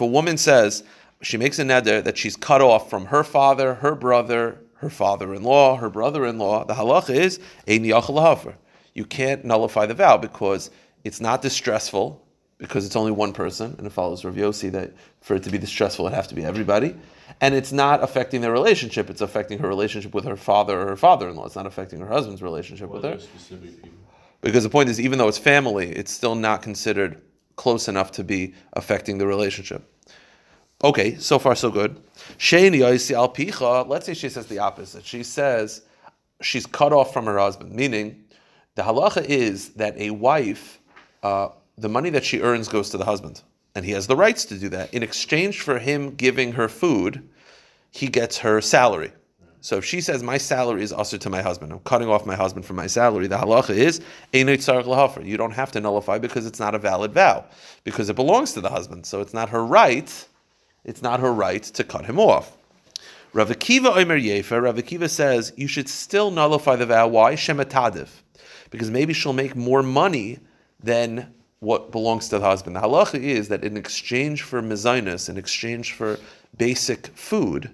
a 0.00 0.06
woman 0.06 0.38
says, 0.38 0.84
she 1.22 1.36
makes 1.36 1.58
a 1.58 1.64
neder 1.64 2.02
that 2.04 2.18
she's 2.18 2.36
cut 2.36 2.60
off 2.60 2.90
from 2.90 3.06
her 3.06 3.24
father, 3.24 3.74
her 3.74 3.94
brother, 3.94 4.60
her 4.74 4.90
father-in-law, 4.90 5.76
her 5.76 5.90
brother-in-law. 5.90 6.64
The 6.64 6.74
halacha 6.74 7.14
is 7.14 7.40
ein 7.66 7.84
You 8.94 9.04
can't 9.04 9.44
nullify 9.44 9.86
the 9.86 9.94
vow 9.94 10.16
because 10.16 10.70
it's 11.04 11.20
not 11.20 11.42
distressful 11.42 12.22
because 12.58 12.86
it's 12.86 12.96
only 12.96 13.12
one 13.12 13.32
person, 13.32 13.74
and 13.76 13.86
it 13.86 13.92
follows 13.92 14.24
Rav 14.24 14.34
Yossi 14.34 14.72
that 14.72 14.92
for 15.20 15.34
it 15.36 15.42
to 15.42 15.50
be 15.50 15.58
distressful, 15.58 16.06
it 16.06 16.14
have 16.14 16.28
to 16.28 16.34
be 16.34 16.44
everybody. 16.44 16.96
And 17.40 17.54
it's 17.54 17.72
not 17.72 18.02
affecting 18.02 18.40
their 18.40 18.52
relationship; 18.52 19.10
it's 19.10 19.20
affecting 19.20 19.58
her 19.58 19.68
relationship 19.68 20.14
with 20.14 20.24
her 20.24 20.36
father 20.36 20.80
or 20.80 20.86
her 20.88 20.96
father-in-law. 20.96 21.46
It's 21.46 21.56
not 21.56 21.66
affecting 21.66 22.00
her 22.00 22.06
husband's 22.06 22.42
relationship 22.42 22.88
with 22.88 23.04
her. 23.04 23.18
Because 24.40 24.62
the 24.62 24.70
point 24.70 24.88
is, 24.88 25.00
even 25.00 25.18
though 25.18 25.28
it's 25.28 25.38
family, 25.38 25.90
it's 25.90 26.10
still 26.10 26.34
not 26.34 26.62
considered 26.62 27.20
close 27.56 27.88
enough 27.88 28.12
to 28.12 28.24
be 28.24 28.54
affecting 28.74 29.18
the 29.18 29.26
relationship. 29.26 29.82
Okay, 30.84 31.16
so 31.16 31.38
far 31.38 31.54
so 31.54 31.70
good. 31.70 31.96
Let's 32.38 33.06
say 34.06 34.14
she 34.14 34.28
says 34.28 34.46
the 34.46 34.58
opposite. 34.58 35.06
She 35.06 35.22
says 35.22 35.82
she's 36.42 36.66
cut 36.66 36.92
off 36.92 37.12
from 37.12 37.24
her 37.24 37.38
husband, 37.38 37.72
meaning 37.72 38.24
the 38.74 38.82
halacha 38.82 39.24
is 39.24 39.70
that 39.70 39.96
a 39.96 40.10
wife, 40.10 40.78
uh, 41.22 41.48
the 41.78 41.88
money 41.88 42.10
that 42.10 42.24
she 42.24 42.40
earns 42.42 42.68
goes 42.68 42.90
to 42.90 42.98
the 42.98 43.06
husband, 43.06 43.40
and 43.74 43.86
he 43.86 43.92
has 43.92 44.06
the 44.06 44.16
rights 44.16 44.44
to 44.46 44.58
do 44.58 44.68
that. 44.68 44.92
In 44.92 45.02
exchange 45.02 45.62
for 45.62 45.78
him 45.78 46.14
giving 46.14 46.52
her 46.52 46.68
food, 46.68 47.26
he 47.90 48.08
gets 48.08 48.36
her 48.38 48.60
salary. 48.60 49.12
So 49.62 49.78
if 49.78 49.84
she 49.84 50.02
says 50.02 50.22
my 50.22 50.36
salary 50.36 50.82
is 50.82 50.92
usher 50.92 51.16
to 51.16 51.30
my 51.30 51.40
husband, 51.40 51.72
I'm 51.72 51.78
cutting 51.80 52.08
off 52.08 52.26
my 52.26 52.36
husband 52.36 52.66
from 52.66 52.76
my 52.76 52.86
salary. 52.86 53.26
The 53.26 53.38
halacha 53.38 53.70
is. 53.70 54.02
You 54.32 55.36
don't 55.38 55.52
have 55.52 55.72
to 55.72 55.80
nullify 55.80 56.18
because 56.18 56.44
it's 56.46 56.60
not 56.60 56.74
a 56.74 56.78
valid 56.78 57.12
vow 57.12 57.46
because 57.82 58.10
it 58.10 58.14
belongs 58.14 58.52
to 58.52 58.60
the 58.60 58.68
husband. 58.68 59.06
So 59.06 59.22
it's 59.22 59.32
not 59.32 59.48
her 59.48 59.64
right 59.64 60.28
it's 60.86 61.02
not 61.02 61.20
her 61.20 61.32
right 61.32 61.62
to 61.62 61.84
cut 61.84 62.06
him 62.06 62.18
off. 62.18 62.56
Rav 63.34 63.50
Akiva 63.50 63.94
Omer 63.94 64.16
Yefer, 64.16 64.62
Rav 64.62 64.76
Akiva 64.76 65.10
says 65.10 65.52
you 65.56 65.66
should 65.66 65.90
still 65.90 66.30
nullify 66.30 66.76
the 66.76 66.86
vow. 66.86 67.08
Why? 67.08 67.34
Shematadiv. 67.34 68.08
Because 68.70 68.90
maybe 68.90 69.12
she'll 69.12 69.34
make 69.34 69.54
more 69.54 69.82
money 69.82 70.38
than 70.82 71.34
what 71.60 71.90
belongs 71.90 72.28
to 72.28 72.38
the 72.38 72.44
husband. 72.44 72.76
The 72.76 72.80
halacha 72.80 73.20
is 73.20 73.48
that 73.48 73.64
in 73.64 73.76
exchange 73.76 74.42
for 74.42 74.62
mezainis, 74.62 75.28
in 75.28 75.36
exchange 75.36 75.92
for 75.92 76.18
basic 76.56 77.08
food, 77.08 77.70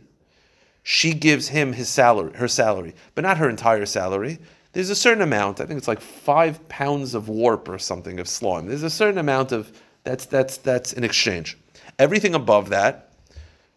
she 0.83 1.13
gives 1.13 1.49
him 1.49 1.75
his 1.75 1.89
salary, 1.89 2.33
her 2.37 2.49
salary, 2.49 2.95
but 3.15 3.23
not 3.23 3.39
her 3.39 3.49
entire 3.49 3.87
salary. 3.87 4.39
There's 4.73 4.91
a 4.91 4.97
certain 4.97 5.23
amount. 5.23 5.61
I 5.61 5.67
think 5.67 5.79
it's 5.79 5.89
like 5.89 6.01
five 6.01 6.67
pounds 6.69 7.15
of 7.15 7.29
warp 7.29 7.69
or 7.69 7.79
something 7.79 8.19
of 8.19 8.27
slime. 8.27 8.67
There's 8.67 8.83
a 8.83 8.91
certain 8.91 9.19
amount 9.19 9.53
of 9.53 9.71
that's 10.03 10.27
that's 10.27 10.57
that's 10.57 10.93
in 10.93 11.05
exchange. 11.05 11.59
Everything 11.99 12.35
above 12.35 12.71
that, 12.71 13.12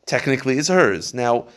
technically, 0.05 0.57
is 0.57 0.67
hers. 0.67 1.13
Now, 1.13 1.47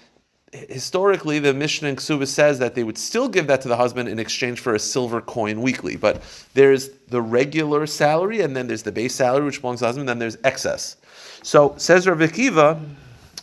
historically, 0.53 1.39
the 1.39 1.53
Mishnah 1.53 1.89
in 1.89 1.97
Ksuba 1.97 2.27
says 2.27 2.59
that 2.59 2.75
they 2.75 2.85
would 2.85 2.99
still 2.99 3.29
give 3.29 3.47
that 3.49 3.61
to 3.63 3.69
the 3.69 3.77
husband 3.77 4.09
in 4.09 4.19
exchange 4.19 4.61
for 4.61 4.75
a 4.75 4.79
silver 4.79 5.21
coin 5.21 5.61
weekly. 5.61 5.97
But 5.97 6.23
there's 6.55 6.91
the 7.09 7.21
regular 7.21 7.87
salary, 7.87 8.41
and 8.41 8.57
then 8.57 8.67
there's 8.67 8.83
the 8.83 8.93
base 8.93 9.15
salary, 9.15 9.45
which 9.45 9.61
belongs 9.61 9.81
to 9.81 9.83
the 9.83 9.87
husband, 9.89 10.03
and 10.03 10.09
then 10.09 10.19
there's 10.19 10.39
excess. 10.45 10.97
So, 11.43 11.75
says 11.77 12.07
Rav 12.07 12.19
Akiva, 12.19 12.83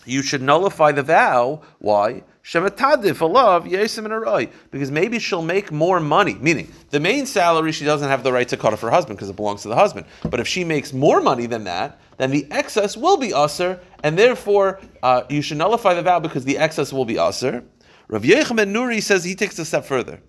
you 0.06 0.22
should 0.22 0.42
nullify 0.42 0.92
the 0.92 1.04
vow. 1.04 1.62
Why? 1.80 2.24
Shematadif 2.46 3.18
alav 3.18 3.68
yesim 3.68 4.06
and 4.06 4.52
because 4.70 4.92
maybe 4.92 5.18
she'll 5.18 5.42
make 5.42 5.72
more 5.72 6.00
money. 6.00 6.36
Meaning, 6.36 6.72
the 6.92 7.00
main 7.00 7.26
salary 7.26 7.72
she 7.72 7.86
doesn't 7.86 8.08
have 8.08 8.22
the 8.22 8.32
right 8.32 8.48
to 8.50 8.56
cut 8.56 8.72
off 8.72 8.82
her 8.82 8.92
husband 8.92 9.18
because 9.18 9.32
it 9.32 9.36
belongs 9.36 9.64
to 9.64 9.68
the 9.68 9.76
husband. 9.76 10.06
But 10.22 10.40
if 10.40 10.48
she 10.48 10.64
makes 10.64 10.94
more 10.94 11.22
money 11.22 11.48
than 11.48 11.64
that, 11.64 12.00
then 12.18 12.30
the 12.30 12.46
excess 12.52 12.96
will 12.96 13.18
be 13.18 13.34
usher, 13.34 13.80
and 14.04 14.16
therefore 14.16 14.80
uh, 15.02 15.24
you 15.28 15.42
should 15.42 15.58
nullify 15.58 15.96
the 15.96 16.04
vow 16.04 16.20
because 16.20 16.46
the 16.46 16.60
excess 16.60 16.94
will 16.94 17.06
be 17.06 17.18
usher. 17.18 17.64
Rav 18.10 18.22
Yochanan 18.22 18.72
Nuri 18.72 19.02
says 19.02 19.24
he 19.24 19.34
takes 19.34 19.58
a 19.58 19.66
step 19.66 19.84
further. 19.84 20.22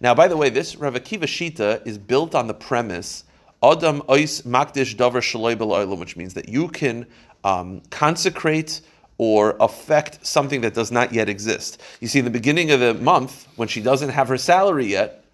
Now, 0.00 0.14
by 0.14 0.26
the 0.26 0.38
way, 0.38 0.48
this 0.48 0.74
Rav 0.76 0.94
Akiva 0.94 1.24
Shita 1.24 1.86
is 1.86 1.98
built 1.98 2.34
on 2.34 2.46
the 2.46 2.54
premise 2.54 3.24
Adam 3.62 4.00
Ois 4.08 4.42
Makdish 4.44 4.94
Shaloi 4.96 5.98
which 5.98 6.16
means 6.16 6.32
that 6.32 6.48
you 6.48 6.68
can 6.68 7.06
um, 7.44 7.82
consecrate 7.90 8.80
or 9.18 9.56
affect 9.60 10.24
something 10.24 10.60
that 10.60 10.74
does 10.74 10.92
not 10.92 11.12
yet 11.12 11.28
exist. 11.28 11.82
You 12.00 12.08
see, 12.08 12.20
in 12.20 12.24
the 12.24 12.30
beginning 12.30 12.70
of 12.70 12.80
the 12.80 12.94
month, 12.94 13.48
when 13.56 13.68
she 13.68 13.82
doesn't 13.82 14.10
have 14.10 14.28
her 14.28 14.38
salary 14.38 14.86
yet, 14.86 15.24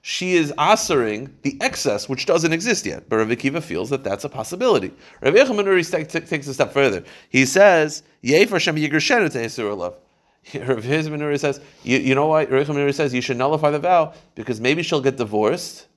she 0.00 0.36
is 0.36 0.52
answering 0.56 1.36
the 1.42 1.58
excess 1.60 2.08
which 2.08 2.26
doesn't 2.26 2.52
exist 2.52 2.86
yet. 2.86 3.08
But 3.08 3.16
Rav 3.16 3.28
Akiva 3.28 3.60
feels 3.60 3.90
that 3.90 4.04
that's 4.04 4.22
a 4.22 4.28
possibility. 4.28 4.92
Rav 5.20 5.34
Yochanan 5.34 5.64
Nuri 5.64 6.28
takes 6.28 6.46
a 6.46 6.54
step 6.54 6.72
further. 6.72 7.02
He 7.28 7.44
says, 7.44 8.04
Yefer 8.22 8.60
Shem 8.60 8.76
Yigershenu 8.76 9.56
to 9.56 9.74
love. 9.74 9.96
Rav 10.54 10.84
Yochanan 10.84 11.18
Nuri 11.18 11.40
says, 11.40 11.60
you, 11.82 11.98
you 11.98 12.14
know 12.14 12.28
what? 12.28 12.48
Rav 12.52 12.68
Yochanan 12.68 12.76
Nuri 12.76 12.94
says 12.94 13.12
you 13.12 13.20
should 13.20 13.36
nullify 13.36 13.72
the 13.72 13.80
vow 13.80 14.14
because 14.36 14.60
maybe 14.60 14.84
she'll 14.84 15.00
get 15.00 15.16
divorced, 15.16 15.88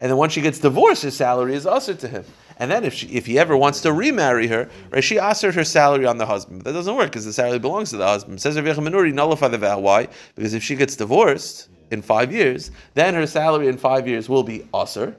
and 0.00 0.10
then 0.10 0.18
once 0.18 0.32
she 0.32 0.40
gets 0.40 0.58
divorced, 0.58 1.04
his 1.04 1.16
salary 1.16 1.54
is 1.54 1.64
usher 1.64 1.94
to 1.94 2.08
him. 2.08 2.24
And 2.62 2.70
then 2.70 2.84
if 2.84 2.94
she, 2.94 3.08
if 3.08 3.26
he 3.26 3.40
ever 3.40 3.56
wants 3.56 3.80
to 3.80 3.92
remarry 3.92 4.46
her, 4.46 4.70
right, 4.92 5.02
she 5.02 5.16
asserts 5.16 5.56
her 5.56 5.64
salary 5.64 6.06
on 6.06 6.18
the 6.18 6.26
husband. 6.26 6.62
But 6.62 6.70
that 6.70 6.78
doesn't 6.78 6.94
work 6.94 7.06
because 7.06 7.24
the 7.24 7.32
salary 7.32 7.58
belongs 7.58 7.90
to 7.90 7.96
the 7.96 8.06
husband. 8.06 8.40
Says 8.40 8.54
Rav 8.54 8.64
Yochanan 8.64 8.92
Nuri, 8.92 9.12
nullify 9.12 9.48
the 9.48 9.58
vow. 9.58 9.80
Why? 9.80 10.06
Because 10.36 10.54
if 10.54 10.62
she 10.62 10.76
gets 10.76 10.94
divorced 10.94 11.70
in 11.90 12.02
five 12.02 12.32
years, 12.32 12.70
then 12.94 13.14
her 13.14 13.26
salary 13.26 13.66
in 13.66 13.76
five 13.76 14.06
years 14.06 14.28
will 14.28 14.44
be 14.44 14.64
usher. 14.72 15.16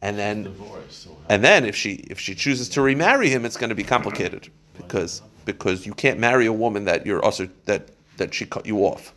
And 0.00 0.18
then, 0.18 0.52
and 1.28 1.44
then 1.44 1.64
if 1.64 1.76
she 1.76 1.92
if 2.10 2.18
she 2.18 2.34
chooses 2.34 2.68
to 2.70 2.82
remarry 2.82 3.28
him, 3.28 3.44
it's 3.44 3.56
going 3.56 3.70
to 3.70 3.76
be 3.76 3.84
complicated 3.84 4.48
because 4.76 5.22
because 5.44 5.86
you 5.86 5.94
can't 5.94 6.18
marry 6.18 6.46
a 6.46 6.52
woman 6.52 6.84
that 6.86 7.06
you're 7.06 7.24
usher 7.24 7.48
that 7.66 7.90
that 8.16 8.34
she 8.34 8.46
cut 8.46 8.66
you 8.66 8.78
off. 8.78 9.14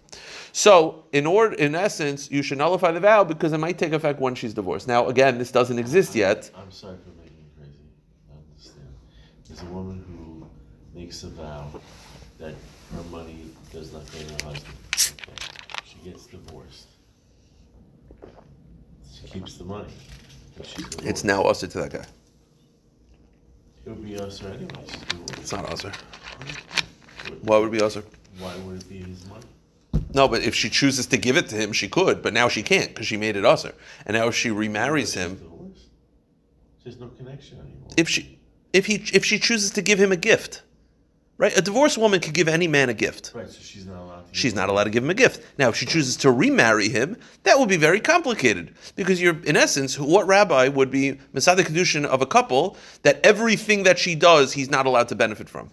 So, 0.57 1.03
in 1.12 1.25
order, 1.25 1.53
in 1.55 1.75
essence, 1.75 2.31
you 2.31 2.41
should 2.41 2.59
nullify 2.59 2.93
the 2.93 3.01
vow 3.01 3.25
because 3.25 3.51
it 3.51 3.57
might 3.57 3.77
take 3.77 3.91
effect 3.91 4.21
when 4.21 4.35
she's 4.35 4.53
divorced. 4.53 4.88
Now, 4.88 5.07
again, 5.07 5.38
this 5.38 5.51
doesn't 5.51 5.77
exist 5.77 6.15
yet. 6.15 6.50
I'm 6.55 6.71
sorry 6.71 6.95
for 7.03 7.09
making 7.21 7.35
you 7.39 7.50
crazy. 7.57 7.77
I 8.31 8.38
understand. 8.38 8.88
There's 9.50 9.62
a 9.63 9.65
woman 9.65 10.01
who 10.07 10.47
makes 10.97 11.24
a 11.24 11.27
vow 11.27 11.69
that 12.39 12.53
her 12.93 13.03
money 13.12 13.51
does 13.74 13.91
not 13.91 14.09
go 14.13 14.19
to 14.19 14.45
her 14.45 14.51
husband. 14.53 14.77
She 15.83 15.97
gets 16.09 16.25
divorced. 16.27 16.88
She 19.13 19.27
keeps 19.27 19.57
the 19.57 19.65
money. 19.65 19.91
It's 21.03 21.25
now 21.25 21.43
usher 21.43 21.67
to 21.67 21.81
that 21.81 21.91
guy. 21.91 22.05
It 23.85 23.89
would 23.89 24.05
be 24.05 24.17
us 24.17 24.41
anyway. 24.41 24.85
It's 25.33 25.51
not 25.51 25.69
usher. 25.69 25.91
Why 27.41 27.57
would 27.57 27.67
it 27.67 27.77
be 27.77 27.81
usher? 27.81 28.05
Why 28.39 28.55
would 28.59 28.77
it 28.77 28.88
be 28.88 29.00
his 29.00 29.27
money? 29.27 29.43
No, 30.15 30.29
but 30.29 30.43
if 30.43 30.55
she 30.55 30.69
chooses 30.69 31.07
to 31.07 31.17
give 31.17 31.36
it 31.36 31.50
to 31.50 31.55
him, 31.57 31.74
she 31.74 31.89
could. 31.89 32.22
But 32.22 32.34
now 32.34 32.48
she 32.48 32.63
can't 32.63 32.88
because 32.88 33.05
she 33.05 33.17
made 33.17 33.36
it 33.36 33.43
usher. 33.43 33.74
And 34.05 34.15
now 34.15 34.27
if 34.27 34.36
she 34.36 34.50
remarries 34.50 35.13
him. 35.13 35.74
There's 36.86 37.00
no 37.00 37.07
connection 37.07 37.60
anymore. 37.60 37.89
if 37.98 38.07
she 38.07 38.39
if 38.72 38.86
he 38.86 39.03
if 39.13 39.25
she 39.25 39.39
chooses 39.39 39.72
to 39.72 39.81
give 39.81 40.00
him 40.00 40.12
a 40.12 40.15
gift, 40.15 40.62
right? 41.38 41.57
A 41.57 41.62
divorced 41.62 41.98
woman 41.98 42.19
could 42.19 42.34
give 42.34 42.48
any 42.48 42.67
man 42.67 42.89
a 42.89 42.93
gift. 42.93 43.31
Right, 43.34 43.50
so 43.50 43.60
she's 43.60 43.86
not 43.86 43.98
allowed 43.98 44.27
to. 44.27 44.34
She's 44.34 44.53
not 44.55 44.69
allowed 44.69 44.84
to 44.86 44.89
give 44.91 45.03
him 45.03 45.10
a 45.10 45.15
gift. 45.15 45.41
Now, 45.57 45.69
if 45.69 45.75
she 45.75 45.86
chooses 45.86 46.15
to 46.17 46.31
remarry 46.31 46.88
him, 46.88 47.17
that 47.43 47.57
would 47.60 47.69
be 47.69 47.77
very 47.77 48.00
complicated 48.00 48.75
because 48.95 49.19
you're, 49.19 49.41
in 49.45 49.57
essence, 49.57 49.98
what 50.00 50.27
rabbi 50.27 50.67
would 50.67 50.91
be 50.91 51.19
Masada 51.34 51.63
Kedushin 51.63 52.05
of 52.05 52.22
a 52.22 52.27
couple 52.27 52.77
that 53.01 53.19
everything 53.25 53.84
that 53.84 53.98
she 53.98 54.13
does, 54.13 54.53
he's 54.53 54.69
not 54.69 54.86
allowed 54.86 55.07
to 55.10 55.15
benefit 55.15 55.50
from? 55.50 55.72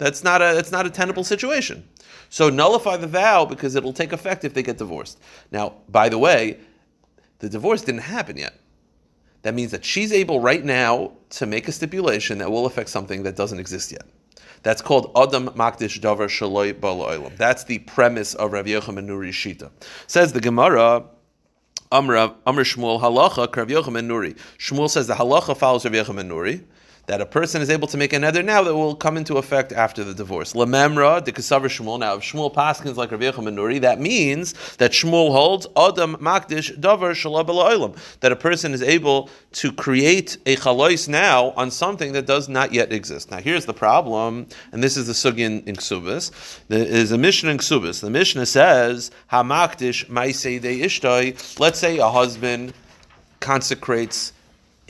That's 0.00 0.24
not 0.24 0.40
a 0.40 0.54
that's 0.54 0.72
not 0.72 0.86
a 0.86 0.90
tenable 0.90 1.24
situation. 1.24 1.86
So 2.30 2.48
nullify 2.48 2.96
the 2.96 3.06
vow 3.06 3.44
because 3.44 3.74
it'll 3.74 3.92
take 3.92 4.12
effect 4.14 4.44
if 4.44 4.54
they 4.54 4.62
get 4.62 4.78
divorced. 4.78 5.20
Now, 5.52 5.74
by 5.90 6.08
the 6.08 6.16
way, 6.16 6.58
the 7.40 7.50
divorce 7.50 7.82
didn't 7.82 8.00
happen 8.00 8.38
yet. 8.38 8.54
That 9.42 9.54
means 9.54 9.72
that 9.72 9.84
she's 9.84 10.10
able 10.10 10.40
right 10.40 10.64
now 10.64 11.12
to 11.30 11.44
make 11.44 11.68
a 11.68 11.72
stipulation 11.72 12.38
that 12.38 12.50
will 12.50 12.64
affect 12.64 12.88
something 12.88 13.24
that 13.24 13.36
doesn't 13.36 13.58
exist 13.58 13.92
yet. 13.92 14.06
That's 14.62 14.80
called 14.80 15.12
Adam 15.14 15.48
Makdish 15.48 16.00
Davar 16.00 16.28
Shaloi 16.28 16.72
Baloilam. 16.72 17.36
That's 17.36 17.64
the 17.64 17.80
premise 17.80 18.34
of 18.34 18.52
Rav 18.52 18.64
Yochanan 18.64 19.06
Nuri 19.06 19.30
Shita. 19.30 19.70
Says 20.06 20.32
the 20.32 20.40
Gemara, 20.40 21.04
Amr 21.92 22.16
Amr 22.46 22.64
Shmuel 22.64 23.02
Halacha 23.02 23.54
Rav 23.54 23.68
Yochanan 23.68 24.06
Nuri. 24.06 24.38
Shmuel 24.56 24.88
says 24.88 25.08
the 25.08 25.14
halacha 25.14 25.54
follows 25.54 25.84
Rav 25.84 25.92
Yochanan 25.92 26.28
Nuri. 26.28 26.64
That 27.10 27.20
a 27.20 27.26
person 27.26 27.60
is 27.60 27.70
able 27.70 27.88
to 27.88 27.96
make 27.96 28.12
a 28.12 28.18
neder 28.18 28.44
now 28.44 28.62
that 28.62 28.72
will 28.72 28.94
come 28.94 29.16
into 29.16 29.36
effect 29.36 29.72
after 29.72 30.04
the 30.04 30.14
divorce. 30.14 30.52
Lememra, 30.52 31.24
the 31.24 31.32
Kasavar 31.32 31.64
Shmuel. 31.64 31.98
Now, 31.98 32.14
if 32.14 32.22
Shmuel 32.22 32.54
Paskins 32.54 32.94
like 32.94 33.10
Rav 33.10 33.18
Yochanan 33.18 33.56
Nuri, 33.56 33.80
that 33.80 33.98
means 33.98 34.52
that 34.76 34.92
Shmuel 34.92 35.32
holds 35.32 35.66
Adam 35.76 36.14
Makdish 36.18 36.78
Davar 36.78 37.10
Shalab 37.10 37.46
Eloilam. 37.46 37.96
That 38.20 38.30
a 38.30 38.36
person 38.36 38.72
is 38.72 38.80
able 38.80 39.28
to 39.54 39.72
create 39.72 40.38
a 40.46 40.54
chalois 40.54 41.08
now 41.08 41.50
on 41.56 41.72
something 41.72 42.12
that 42.12 42.26
does 42.26 42.48
not 42.48 42.72
yet 42.72 42.92
exist. 42.92 43.32
Now, 43.32 43.38
here's 43.38 43.66
the 43.66 43.74
problem, 43.74 44.46
and 44.70 44.80
this 44.80 44.96
is 44.96 45.08
the 45.08 45.12
sugin 45.12 45.66
in 45.66 45.74
Ksubis. 45.74 46.60
There 46.68 46.86
is 46.86 47.10
a 47.10 47.18
Mishnah 47.18 47.50
in 47.50 47.58
Ksubis. 47.58 48.02
The 48.02 48.10
Mishnah 48.10 48.46
says, 48.46 49.10
Hamakdish 49.32 50.06
Maisei 50.06 50.60
De 50.60 50.82
Ishtoi. 50.82 51.58
Let's 51.58 51.80
say 51.80 51.98
a 51.98 52.08
husband 52.08 52.72
consecrates 53.40 54.30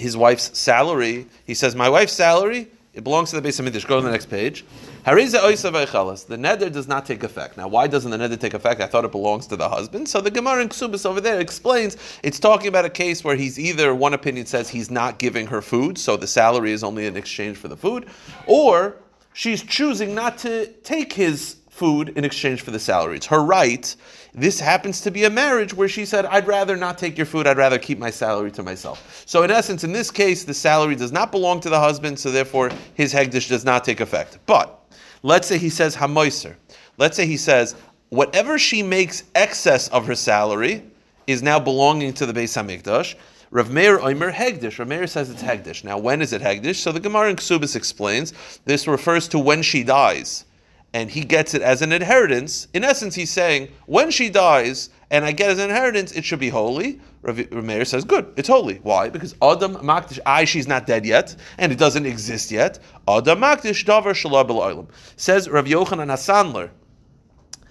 his 0.00 0.16
wife's 0.16 0.58
salary. 0.58 1.26
He 1.46 1.54
says, 1.54 1.74
"My 1.76 1.88
wife's 1.88 2.12
salary 2.14 2.68
it 2.92 3.04
belongs 3.04 3.30
to 3.30 3.36
the 3.36 3.42
base 3.42 3.58
of 3.60 3.64
Midrash." 3.64 3.84
Go 3.84 4.00
to 4.00 4.04
the 4.04 4.10
next 4.10 4.26
page. 4.26 4.64
The 5.04 5.12
neder 5.12 6.72
does 6.72 6.88
not 6.88 7.06
take 7.06 7.22
effect. 7.22 7.56
Now, 7.56 7.68
why 7.68 7.86
doesn't 7.86 8.10
the 8.10 8.18
neder 8.18 8.38
take 8.38 8.52
effect? 8.52 8.80
I 8.80 8.86
thought 8.86 9.04
it 9.04 9.12
belongs 9.12 9.46
to 9.46 9.56
the 9.56 9.68
husband. 9.68 10.08
So 10.08 10.20
the 10.20 10.30
Gemara 10.30 10.60
in 10.62 10.68
Ksubis 10.68 11.06
over 11.06 11.20
there 11.20 11.40
explains 11.40 11.96
it's 12.22 12.38
talking 12.38 12.66
about 12.66 12.84
a 12.84 12.90
case 12.90 13.24
where 13.24 13.36
he's 13.36 13.58
either 13.58 13.94
one 13.94 14.12
opinion 14.12 14.46
says 14.46 14.68
he's 14.68 14.90
not 14.90 15.18
giving 15.18 15.46
her 15.46 15.62
food, 15.62 15.96
so 15.96 16.16
the 16.16 16.26
salary 16.26 16.72
is 16.72 16.82
only 16.84 17.06
in 17.06 17.16
exchange 17.16 17.56
for 17.56 17.68
the 17.68 17.76
food, 17.76 18.08
or 18.46 18.96
she's 19.32 19.62
choosing 19.62 20.14
not 20.14 20.36
to 20.38 20.66
take 20.82 21.12
his 21.12 21.56
food 21.80 22.10
in 22.10 22.26
exchange 22.26 22.60
for 22.60 22.72
the 22.72 22.78
salary. 22.78 23.16
It's 23.16 23.26
her 23.28 23.42
right. 23.42 23.96
This 24.34 24.60
happens 24.60 25.00
to 25.00 25.10
be 25.10 25.24
a 25.24 25.30
marriage 25.30 25.72
where 25.72 25.88
she 25.88 26.04
said, 26.04 26.26
I'd 26.26 26.46
rather 26.46 26.76
not 26.76 26.98
take 26.98 27.16
your 27.16 27.24
food, 27.24 27.46
I'd 27.46 27.56
rather 27.56 27.78
keep 27.78 27.98
my 27.98 28.10
salary 28.10 28.50
to 28.52 28.62
myself. 28.62 29.22
So, 29.24 29.44
in 29.44 29.50
essence, 29.50 29.82
in 29.82 29.90
this 29.90 30.10
case, 30.10 30.44
the 30.44 30.52
salary 30.52 30.94
does 30.94 31.10
not 31.10 31.32
belong 31.32 31.58
to 31.60 31.70
the 31.70 31.80
husband, 31.80 32.18
so 32.18 32.30
therefore 32.30 32.70
his 32.92 33.14
hegdish 33.14 33.48
does 33.48 33.64
not 33.64 33.82
take 33.82 34.00
effect. 34.00 34.38
But 34.44 34.78
let's 35.22 35.48
say 35.48 35.56
he 35.56 35.70
says 35.70 35.96
hamoiser. 35.96 36.54
Let's 36.98 37.16
say 37.16 37.24
he 37.24 37.38
says, 37.38 37.74
whatever 38.10 38.58
she 38.58 38.82
makes 38.82 39.24
excess 39.34 39.88
of 39.88 40.06
her 40.06 40.14
salary 40.14 40.82
is 41.26 41.42
now 41.42 41.58
belonging 41.58 42.12
to 42.12 42.26
the 42.26 42.34
Beis 42.34 42.54
Hamikdash. 42.62 43.14
Rav 43.50 43.70
Meir 43.70 43.98
Oimer 44.00 44.30
Hegdish. 44.30 44.78
Rav 44.78 44.86
Meir 44.86 45.06
says 45.06 45.30
it's 45.30 45.42
Hegdish. 45.42 45.82
Now, 45.82 45.96
when 45.96 46.20
is 46.20 46.34
it 46.34 46.42
Hegdish? 46.42 46.76
So 46.76 46.92
the 46.92 47.00
Gemara 47.00 47.30
in 47.30 47.36
Ksubis 47.36 47.74
explains 47.74 48.34
this 48.66 48.86
refers 48.86 49.28
to 49.28 49.38
when 49.38 49.62
she 49.62 49.82
dies 49.82 50.44
and 50.92 51.10
he 51.10 51.24
gets 51.24 51.54
it 51.54 51.62
as 51.62 51.82
an 51.82 51.92
inheritance. 51.92 52.66
In 52.74 52.84
essence, 52.84 53.14
he's 53.14 53.30
saying, 53.30 53.68
when 53.86 54.10
she 54.10 54.28
dies 54.28 54.90
and 55.10 55.24
I 55.24 55.32
get 55.32 55.50
as 55.50 55.58
an 55.58 55.70
inheritance, 55.70 56.12
it 56.12 56.24
should 56.24 56.40
be 56.40 56.48
holy. 56.48 57.00
Rav 57.22 57.50
Meir 57.52 57.84
says, 57.84 58.04
good, 58.04 58.32
it's 58.36 58.48
holy. 58.48 58.76
Why? 58.82 59.08
Because 59.08 59.34
Adam 59.42 59.76
Makdish, 59.76 60.18
I, 60.26 60.44
she's 60.44 60.66
not 60.66 60.86
dead 60.86 61.04
yet, 61.04 61.36
and 61.58 61.70
it 61.70 61.78
doesn't 61.78 62.06
exist 62.06 62.50
yet. 62.50 62.78
Adam 63.06 63.40
Makdish, 63.40 63.84
Davar 63.84 64.14
Shalab 64.14 64.48
Oilam. 64.48 64.88
Says 65.16 65.48
Rav 65.48 65.66
Yochanan 65.66 66.10
Asandler, 66.10 66.70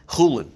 Chulin, 0.08 0.50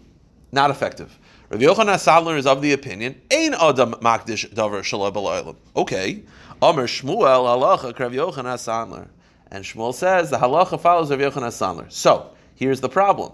not 0.51 0.69
effective. 0.69 1.19
Rav 1.49 1.59
Yochanan 1.59 1.95
Asandler 1.95 2.37
is 2.37 2.45
of 2.45 2.61
the 2.61 2.71
opinion, 2.73 3.19
Ain 3.31 3.53
Adam 3.55 3.93
Makdish, 3.95 4.53
Davar 4.53 4.81
Shalab 4.81 5.15
Oilam. 5.15 5.55
Okay. 5.75 6.23
Amr 6.61 6.87
Shmuel, 6.87 7.17
Halacha, 7.17 7.97
Rav 7.99 8.11
Yochanan 8.11 8.55
Asandler. 8.55 9.09
And 9.51 9.63
Shmuel 9.65 9.93
says 9.93 10.29
the 10.29 10.37
halacha 10.37 10.79
follows 10.79 11.11
Rav 11.11 11.19
Yochanan 11.19 11.47
Asandler. 11.47 11.91
So, 11.91 12.33
Here's 12.55 12.81
the 12.81 12.89
problem. 12.89 13.33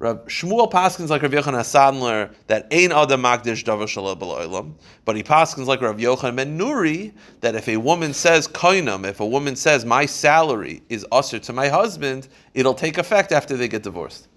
Rav 0.00 0.24
Shmuel 0.24 0.72
paskins 0.72 1.10
like 1.10 1.20
Rav 1.20 1.30
Yochanan 1.30 1.62
Sadler 1.62 2.30
that 2.46 2.66
ain 2.70 2.90
adam 2.90 3.20
magdish 3.20 3.62
davar 3.64 4.72
but 5.04 5.14
he 5.14 5.22
paskins 5.22 5.66
like 5.66 5.82
Rav 5.82 5.98
Yochanan 5.98 6.36
ben 6.36 6.58
Nuri 6.58 7.12
that 7.42 7.54
if 7.54 7.68
a 7.68 7.76
woman 7.76 8.14
says 8.14 8.48
koinam, 8.48 9.06
if 9.06 9.20
a 9.20 9.26
woman 9.26 9.56
says 9.56 9.84
my 9.84 10.06
salary 10.06 10.82
is 10.88 11.04
usher 11.12 11.38
to 11.40 11.52
my 11.52 11.68
husband, 11.68 12.28
it'll 12.54 12.72
take 12.72 12.96
effect 12.96 13.30
after 13.30 13.58
they 13.58 13.68
get 13.68 13.82
divorced, 13.82 14.28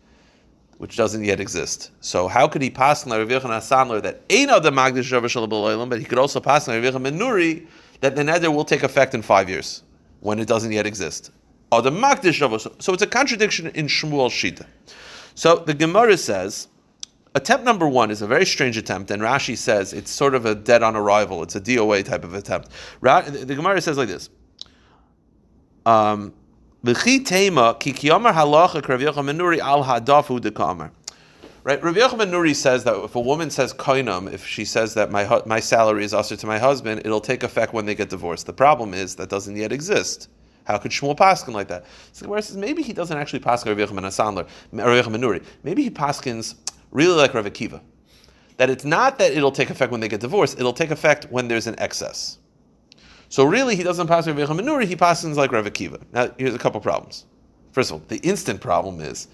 which 0.79 0.97
doesn't 0.97 1.23
yet 1.23 1.39
exist. 1.39 1.91
So 2.01 2.27
how 2.27 2.45
could 2.49 2.61
he 2.61 2.69
paskin 2.69 3.07
like 3.07 3.19
Rav 3.19 3.29
Yochanan 3.29 3.61
Sadler 3.61 4.01
that 4.01 4.19
ain 4.29 4.49
adam 4.49 4.75
magdish 4.75 5.09
davar 5.09 5.89
but 5.89 5.97
he 5.97 6.03
could 6.03 6.19
also 6.19 6.41
paskin 6.41 6.67
like 6.67 6.83
Rav 6.83 6.93
Yochanan 6.93 7.03
ben 7.03 7.17
Nuri 7.17 7.67
that 8.01 8.17
the 8.17 8.21
neder 8.21 8.53
will 8.53 8.65
take 8.65 8.83
effect 8.83 9.15
in 9.15 9.21
five 9.21 9.49
years 9.49 9.81
when 10.19 10.39
it 10.39 10.47
doesn't 10.49 10.73
yet 10.73 10.85
exist. 10.85 11.31
Adam 11.79 11.97
Makdish 11.99 12.81
So 12.81 12.93
it's 12.93 13.03
a 13.03 13.07
contradiction 13.07 13.67
in 13.67 13.87
Shmuel 13.87 14.29
Shita. 14.29 14.65
So 15.35 15.57
the 15.57 15.73
Gemara 15.73 16.17
says, 16.17 16.67
attempt 17.35 17.65
number 17.65 17.87
one 17.87 18.11
is 18.11 18.21
a 18.21 18.27
very 18.27 18.45
strange 18.45 18.77
attempt, 18.77 19.11
and 19.11 19.21
Rashi 19.21 19.57
says 19.57 19.93
it's 19.93 20.11
sort 20.11 20.35
of 20.35 20.45
a 20.45 20.55
dead 20.55 20.83
on 20.83 20.95
arrival. 20.95 21.41
It's 21.43 21.55
a 21.55 21.61
DOA 21.61 22.05
type 22.05 22.23
of 22.23 22.33
attempt. 22.33 22.69
the 23.01 23.53
Gemara 23.55 23.81
says 23.81 23.97
like 23.97 24.07
this. 24.07 24.29
Um, 25.85 26.33
Right, 31.65 31.81
Rav 31.81 31.95
Yochanan 31.95 32.29
Nuri 32.29 32.53
says 32.53 32.83
that 32.83 33.01
if 33.05 33.15
a 33.15 33.21
woman 33.21 33.49
says 33.49 33.73
koinam, 33.73 34.31
if 34.31 34.45
she 34.45 34.65
says 34.65 34.95
that 34.95 35.11
my 35.11 35.41
my 35.45 35.61
salary 35.61 36.03
is 36.03 36.13
usher 36.13 36.35
to 36.35 36.45
my 36.45 36.59
husband, 36.59 37.03
it'll 37.05 37.21
take 37.21 37.41
effect 37.41 37.71
when 37.71 37.85
they 37.85 37.95
get 37.95 38.09
divorced. 38.09 38.47
The 38.47 38.53
problem 38.53 38.93
is 38.93 39.15
that 39.15 39.29
doesn't 39.29 39.55
yet 39.55 39.71
exist. 39.71 40.27
How 40.65 40.77
could 40.77 40.91
Shmuel 40.91 41.17
paskin 41.17 41.53
like 41.53 41.67
that? 41.67 41.85
So 42.13 42.25
Gemara 42.25 42.41
says 42.41 42.57
maybe 42.57 42.83
he 42.83 42.93
doesn't 42.93 43.17
actually 43.17 43.39
paskin 43.39 43.77
Rav 43.77 43.89
Yochanan 43.89 44.05
Asandler, 44.05 44.47
Rav 44.71 45.05
Yochanan 45.05 45.19
Nuri. 45.19 45.43
Maybe 45.63 45.83
he 45.83 45.89
paskins 45.89 46.55
really 46.91 47.15
like 47.15 47.33
Rav 47.33 47.45
Akiva. 47.45 47.81
That 48.57 48.69
it's 48.69 48.85
not 48.85 49.17
that 49.19 49.33
it'll 49.33 49.51
take 49.51 49.69
effect 49.69 49.91
when 49.91 49.99
they 49.99 50.07
get 50.07 50.21
divorced; 50.21 50.59
it'll 50.59 50.73
take 50.73 50.91
effect 50.91 51.25
when 51.31 51.47
there's 51.47 51.67
an 51.67 51.75
excess. 51.79 52.37
So 53.29 53.43
really, 53.43 53.75
he 53.75 53.83
doesn't 53.83 54.07
pass 54.07 54.27
Rav 54.27 54.35
Yochanan 54.35 54.61
Nuri. 54.61 54.85
He 54.85 54.95
paskins 54.95 55.35
like 55.35 55.51
Rav 55.51 55.65
Akiva. 55.65 56.01
Now, 56.13 56.29
here's 56.37 56.53
a 56.53 56.59
couple 56.59 56.79
problems. 56.79 57.25
First 57.71 57.89
of 57.89 57.95
all, 57.95 58.03
the 58.07 58.17
instant 58.17 58.61
problem 58.61 59.01
is 59.01 59.27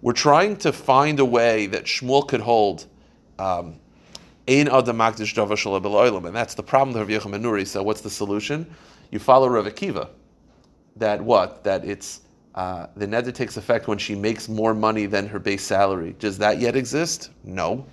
we're 0.00 0.12
trying 0.12 0.56
to 0.58 0.72
find 0.72 1.18
a 1.18 1.24
way 1.24 1.66
that 1.66 1.84
Shmuel 1.84 2.26
could 2.26 2.40
hold 2.40 2.86
um, 3.38 3.80
Ein 4.48 4.68
adam 4.68 4.96
makdish 4.96 5.34
davar. 5.34 6.26
And 6.26 6.36
that's 6.36 6.54
the 6.54 6.62
problem 6.62 6.96
of 6.96 7.08
Rav 7.08 7.22
Yochanan 7.22 7.42
Nuri. 7.42 7.66
So 7.66 7.82
what's 7.82 8.00
the 8.00 8.10
solution? 8.10 8.66
You 9.10 9.18
follow 9.18 9.48
Rav 9.48 9.66
Akiva. 9.66 10.08
That 10.96 11.20
what? 11.22 11.64
That 11.64 11.84
it's 11.84 12.20
uh, 12.54 12.86
the 12.96 13.06
neder 13.06 13.34
takes 13.34 13.56
effect 13.56 13.88
when 13.88 13.98
she 13.98 14.14
makes 14.14 14.48
more 14.48 14.74
money 14.74 15.06
than 15.06 15.26
her 15.26 15.38
base 15.38 15.62
salary. 15.62 16.14
Does 16.18 16.38
that 16.38 16.58
yet 16.58 16.76
exist? 16.76 17.30
No. 17.44 17.86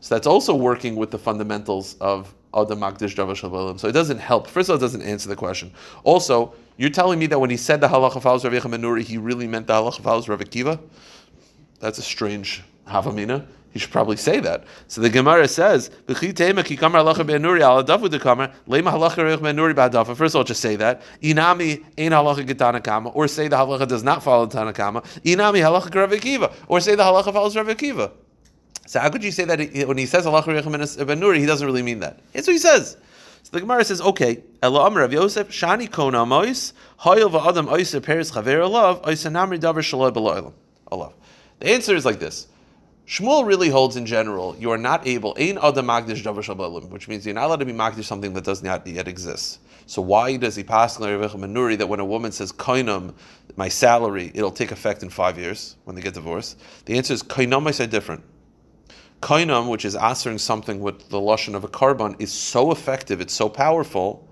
So 0.00 0.14
that's 0.14 0.26
also 0.26 0.54
working 0.54 0.94
with 0.94 1.10
the 1.10 1.18
fundamentals 1.18 1.96
of 2.00 2.32
Adam 2.54 2.80
Makdish 2.80 3.16
Davar 3.16 3.34
Shalom. 3.34 3.78
So 3.78 3.88
it 3.88 3.92
doesn't 3.92 4.18
help. 4.18 4.46
First 4.46 4.68
of 4.68 4.74
all, 4.74 4.76
it 4.78 4.80
doesn't 4.80 5.02
answer 5.02 5.28
the 5.28 5.36
question. 5.36 5.72
Also, 6.04 6.54
you're 6.76 6.90
telling 6.90 7.18
me 7.18 7.26
that 7.26 7.40
when 7.40 7.50
he 7.50 7.56
said 7.56 7.80
the 7.80 7.88
halacha 7.88 8.22
follows 8.22 8.44
Rav 8.44 8.52
Nuri, 8.52 9.02
he 9.02 9.18
really 9.18 9.48
meant 9.48 9.66
the 9.66 9.72
halacha 9.72 10.00
follows 10.00 10.28
Rav 10.28 10.38
Akiva? 10.38 10.78
That's 11.80 11.98
a 11.98 12.02
strange 12.02 12.62
havamina. 12.86 13.44
He 13.70 13.78
should 13.78 13.90
probably 13.90 14.16
say 14.16 14.40
that. 14.40 14.64
So 14.86 15.00
the 15.02 15.10
Gemara 15.10 15.46
says, 15.46 15.90
First 16.06 16.22
of 16.22 16.36
all, 20.36 20.44
just 20.44 20.60
say 20.60 20.76
that. 20.76 21.02
Inami 21.22 21.84
ein 21.98 22.12
halacha 22.12 22.46
getanakama, 22.46 23.14
or 23.14 23.28
say 23.28 23.48
the 23.48 23.56
halacha 23.56 23.86
does 23.86 24.02
not 24.02 24.22
follow 24.22 24.46
Tanakama. 24.46 25.04
Inami 25.22 25.60
halacha 25.60 25.94
Rav 25.94 26.56
or 26.68 26.80
say 26.80 26.94
the 26.94 27.02
halacha 27.02 27.32
follows 27.32 27.56
Rav 27.56 27.66
Akiva. 27.66 28.10
So 28.86 29.00
how 29.00 29.10
could 29.10 29.22
you 29.22 29.32
say 29.32 29.44
that 29.44 29.60
he- 29.60 29.84
when 29.84 29.98
he 29.98 30.06
says 30.06 30.24
halacha 30.24 31.06
ben 31.06 31.34
he 31.34 31.46
doesn't 31.46 31.66
really 31.66 31.82
mean 31.82 32.00
that? 32.00 32.20
That's 32.32 32.46
what 32.46 32.54
he 32.54 32.58
says. 32.58 32.96
So 33.42 33.50
the 33.52 33.60
Gemara 33.60 33.84
says, 33.84 34.00
okay, 34.00 34.42
Ela 34.62 34.86
Amar 34.86 35.02
Rav 35.02 35.12
Yosef, 35.12 35.48
Shani 35.48 35.90
Kona 35.90 36.24
Mois, 36.24 36.72
Hoyel 37.00 37.30
Va'adam 37.30 37.68
Oisa 37.68 38.02
Peres 38.02 38.32
Chaver 38.32 38.60
Alav, 38.66 39.02
Oisa 39.04 39.30
Namri 39.30 39.58
Davar 39.58 39.78
Shaloi 39.78 40.10
Beloilam. 40.12 40.52
Alav. 40.90 41.12
The 41.60 41.70
answer 41.70 41.94
is 41.94 42.04
like 42.04 42.18
this. 42.18 42.46
Shmuel 43.08 43.46
really 43.46 43.70
holds 43.70 43.96
in 43.96 44.04
general, 44.04 44.54
you 44.58 44.70
are 44.70 44.76
not 44.76 45.06
able, 45.06 45.34
Ein 45.40 45.56
Adam 45.62 45.86
Magdish 45.86 46.22
Davar 46.22 46.44
Shaloi 46.44 46.90
which 46.90 47.08
means 47.08 47.24
you're 47.24 47.34
not 47.34 47.46
allowed 47.46 47.60
to 47.60 47.64
be 47.64 47.72
Magdish 47.72 48.04
something 48.04 48.34
that 48.34 48.44
does 48.44 48.62
not 48.62 48.86
yet 48.86 49.08
exist. 49.08 49.60
So 49.86 50.02
why 50.02 50.36
does 50.36 50.54
he 50.54 50.62
pass 50.62 51.00
on 51.00 51.10
Rav 51.10 51.32
Yochanan 51.32 51.54
Nuri 51.54 51.78
that 51.78 51.88
when 51.88 52.00
a 52.00 52.04
woman 52.04 52.32
says 52.32 52.52
koinam, 52.52 53.14
my 53.56 53.70
salary, 53.70 54.30
it'll 54.34 54.50
take 54.50 54.72
effect 54.72 55.02
in 55.02 55.08
five 55.08 55.38
years 55.38 55.76
when 55.84 55.96
they 55.96 56.02
get 56.02 56.12
divorced? 56.12 56.60
The 56.84 56.98
answer 56.98 57.14
is 57.14 57.22
koinam 57.22 57.66
I 57.66 57.70
said 57.70 57.88
different. 57.88 58.22
Kainam, 59.22 59.70
which 59.70 59.86
is 59.86 59.96
answering 59.96 60.36
something 60.36 60.78
with 60.80 61.08
the 61.08 61.18
lashon 61.18 61.54
of 61.54 61.64
a 61.64 61.68
carbon, 61.68 62.14
is 62.18 62.30
so 62.30 62.72
effective, 62.72 63.22
it's 63.22 63.32
so 63.32 63.48
powerful, 63.48 64.27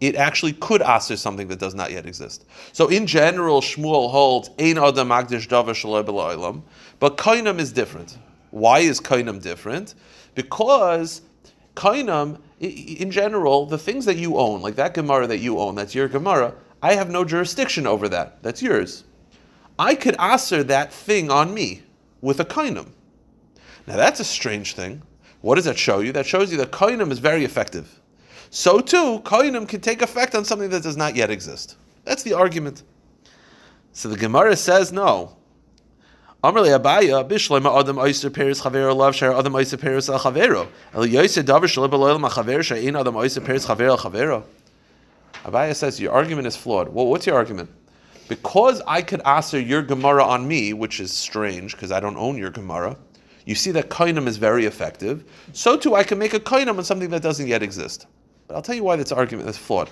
it 0.00 0.14
actually 0.14 0.52
could 0.52 0.82
answer 0.82 1.16
something 1.16 1.48
that 1.48 1.58
does 1.58 1.74
not 1.74 1.90
yet 1.90 2.06
exist. 2.06 2.44
So 2.72 2.88
in 2.88 3.06
general, 3.06 3.60
Shmuel 3.60 4.10
holds 4.10 4.50
ein 4.58 4.78
adam 4.78 5.08
magdish 5.08 5.48
davar 5.48 6.62
but 6.98 7.16
kainam 7.16 7.58
is 7.58 7.72
different. 7.72 8.18
Why 8.50 8.80
is 8.80 9.00
kainam 9.00 9.40
different? 9.42 9.94
Because 10.34 11.22
kainam, 11.74 12.40
in 12.60 13.10
general, 13.10 13.66
the 13.66 13.78
things 13.78 14.04
that 14.04 14.16
you 14.16 14.36
own, 14.36 14.60
like 14.60 14.76
that 14.76 14.94
gemara 14.94 15.26
that 15.26 15.38
you 15.38 15.58
own, 15.58 15.74
that's 15.74 15.94
your 15.94 16.08
gemara, 16.08 16.54
I 16.82 16.94
have 16.94 17.10
no 17.10 17.24
jurisdiction 17.24 17.86
over 17.86 18.08
that. 18.08 18.42
That's 18.42 18.62
yours. 18.62 19.04
I 19.78 19.94
could 19.94 20.18
answer 20.18 20.62
that 20.64 20.92
thing 20.92 21.30
on 21.30 21.52
me 21.52 21.82
with 22.20 22.40
a 22.40 22.44
kainam. 22.44 22.88
Now 23.86 23.96
that's 23.96 24.20
a 24.20 24.24
strange 24.24 24.74
thing. 24.74 25.02
What 25.40 25.56
does 25.56 25.64
that 25.66 25.78
show 25.78 26.00
you? 26.00 26.12
That 26.12 26.26
shows 26.26 26.50
you 26.50 26.58
that 26.58 26.70
koinim 26.70 27.10
is 27.12 27.18
very 27.18 27.44
effective. 27.44 28.00
So 28.56 28.80
too, 28.80 29.20
koinim 29.20 29.68
can 29.68 29.82
take 29.82 30.00
effect 30.00 30.34
on 30.34 30.46
something 30.46 30.70
that 30.70 30.82
does 30.82 30.96
not 30.96 31.14
yet 31.14 31.30
exist. 31.30 31.76
That's 32.04 32.22
the 32.22 32.32
argument. 32.32 32.84
So 33.92 34.08
the 34.08 34.16
Gemara 34.16 34.56
says 34.56 34.92
no. 34.92 35.36
Abaya. 36.42 37.22
Abaya 45.44 45.74
says 45.74 46.00
your 46.00 46.12
argument 46.12 46.46
is 46.46 46.56
flawed. 46.56 46.88
Well, 46.88 47.06
what's 47.08 47.26
your 47.26 47.36
argument? 47.36 47.68
Because 48.26 48.80
I 48.86 49.02
could 49.02 49.20
answer 49.26 49.60
your 49.60 49.82
Gemara 49.82 50.24
on 50.24 50.48
me, 50.48 50.72
which 50.72 50.98
is 50.98 51.12
strange 51.12 51.72
because 51.72 51.92
I 51.92 52.00
don't 52.00 52.16
own 52.16 52.38
your 52.38 52.50
Gemara. 52.50 52.96
You 53.44 53.54
see 53.54 53.70
that 53.72 53.90
koinam 53.90 54.26
is 54.26 54.38
very 54.38 54.64
effective. 54.64 55.24
So 55.52 55.76
too, 55.76 55.94
I 55.94 56.02
can 56.02 56.18
make 56.18 56.32
a 56.32 56.40
koinam 56.40 56.78
on 56.78 56.84
something 56.84 57.10
that 57.10 57.20
doesn't 57.20 57.48
yet 57.48 57.62
exist. 57.62 58.06
But 58.46 58.56
I'll 58.56 58.62
tell 58.62 58.74
you 58.74 58.84
why 58.84 58.96
this 58.96 59.12
argument 59.12 59.48
is 59.48 59.56
flawed. 59.56 59.90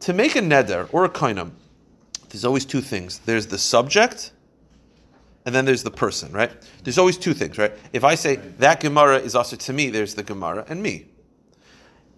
To 0.00 0.12
make 0.12 0.36
a 0.36 0.40
neder 0.40 0.88
or 0.92 1.04
a 1.04 1.08
koinam, 1.08 1.52
there's 2.28 2.44
always 2.44 2.64
two 2.64 2.80
things. 2.80 3.18
There's 3.18 3.46
the 3.46 3.58
subject, 3.58 4.32
and 5.46 5.54
then 5.54 5.64
there's 5.64 5.82
the 5.82 5.90
person, 5.90 6.32
right? 6.32 6.52
There's 6.84 6.98
always 6.98 7.16
two 7.16 7.34
things, 7.34 7.58
right? 7.58 7.72
If 7.92 8.04
I 8.04 8.14
say 8.14 8.36
that 8.36 8.80
Gemara 8.80 9.18
is 9.18 9.34
also 9.34 9.56
to 9.56 9.72
me, 9.72 9.90
there's 9.90 10.14
the 10.14 10.22
Gemara 10.22 10.64
and 10.68 10.82
me. 10.82 11.06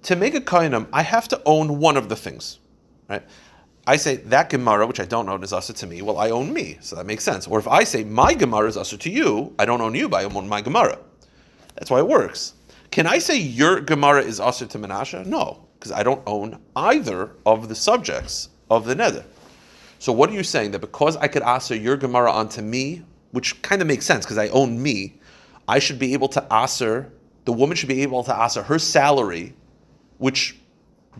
To 0.05 0.17
make 0.17 0.35
a 0.35 0.41
koinam, 0.41 0.89
I 0.93 1.03
have 1.03 1.29
to 1.29 1.41
own 1.45 1.79
one 1.79 1.97
of 1.97 2.09
the 2.09 2.17
things, 2.17 2.59
right? 3.09 3.23
I 3.87 3.97
say 3.97 4.17
that 4.17 4.51
Gemara, 4.51 4.87
which 4.87 5.01
I 5.01 5.05
don't 5.05 5.29
own, 5.29 5.43
is 5.43 5.53
also 5.53 5.73
to 5.73 5.87
me. 5.87 6.03
Well, 6.03 6.19
I 6.19 6.31
own 6.31 6.53
me, 6.53 6.79
so 6.81 6.97
that 6.97 7.07
makes 7.07 7.25
sense. 7.25 7.47
Or 7.47 7.59
if 7.59 7.67
I 7.69 7.85
say 7.85 8.05
my 8.05 8.35
Gemara 8.35 8.69
is 8.69 8.77
also 8.77 8.97
to 8.97 9.11
you, 9.11 9.55
I 9.59 9.65
don't 9.65 9.81
own 9.81 9.95
you, 9.95 10.09
but 10.09 10.21
I 10.21 10.25
own 10.25 10.49
my 10.49 10.61
Gemara. 10.61 10.99
That's 11.75 11.91
why 11.91 11.99
it 11.99 12.07
works. 12.07 12.55
Can 12.91 13.07
I 13.07 13.19
say 13.19 13.39
your 13.39 13.81
Gemara 13.81 14.23
is 14.23 14.41
also 14.41 14.67
to 14.67 14.79
Menashe? 14.79 15.25
No, 15.25 15.69
because 15.79 15.93
I 15.93 16.03
don't 16.03 16.23
own 16.27 16.61
either 16.75 17.37
of 17.47 17.69
the 17.69 17.75
subjects 17.75 18.49
of 18.69 18.85
the 18.85 18.95
Neder. 18.95 19.25
So 20.01 20.13
what 20.13 20.31
are 20.31 20.33
you 20.33 20.43
saying? 20.43 20.73
That 20.73 20.81
because 20.81 21.17
I 21.17 21.29
could 21.29 21.43
answer 21.43 21.77
your 21.77 21.97
Gemara 21.97 22.33
onto 22.33 22.63
me, 22.63 23.03
which 23.31 23.63
kind 23.63 23.81
of 23.81 23.87
makes 23.87 24.07
sense 24.07 24.25
because 24.25 24.39
I 24.39 24.49
own 24.49 24.83
me, 24.83 25.21
I 25.69 25.79
should 25.79 25.99
be 25.99 26.15
able 26.15 26.29
to 26.29 26.53
answer, 26.53 27.13
the 27.45 27.53
woman 27.53 27.77
should 27.77 27.89
be 27.89 28.03
able 28.03 28.25
to 28.25 28.35
answer 28.35 28.63
her 28.63 28.79
salary, 28.79 29.55
which 30.19 30.59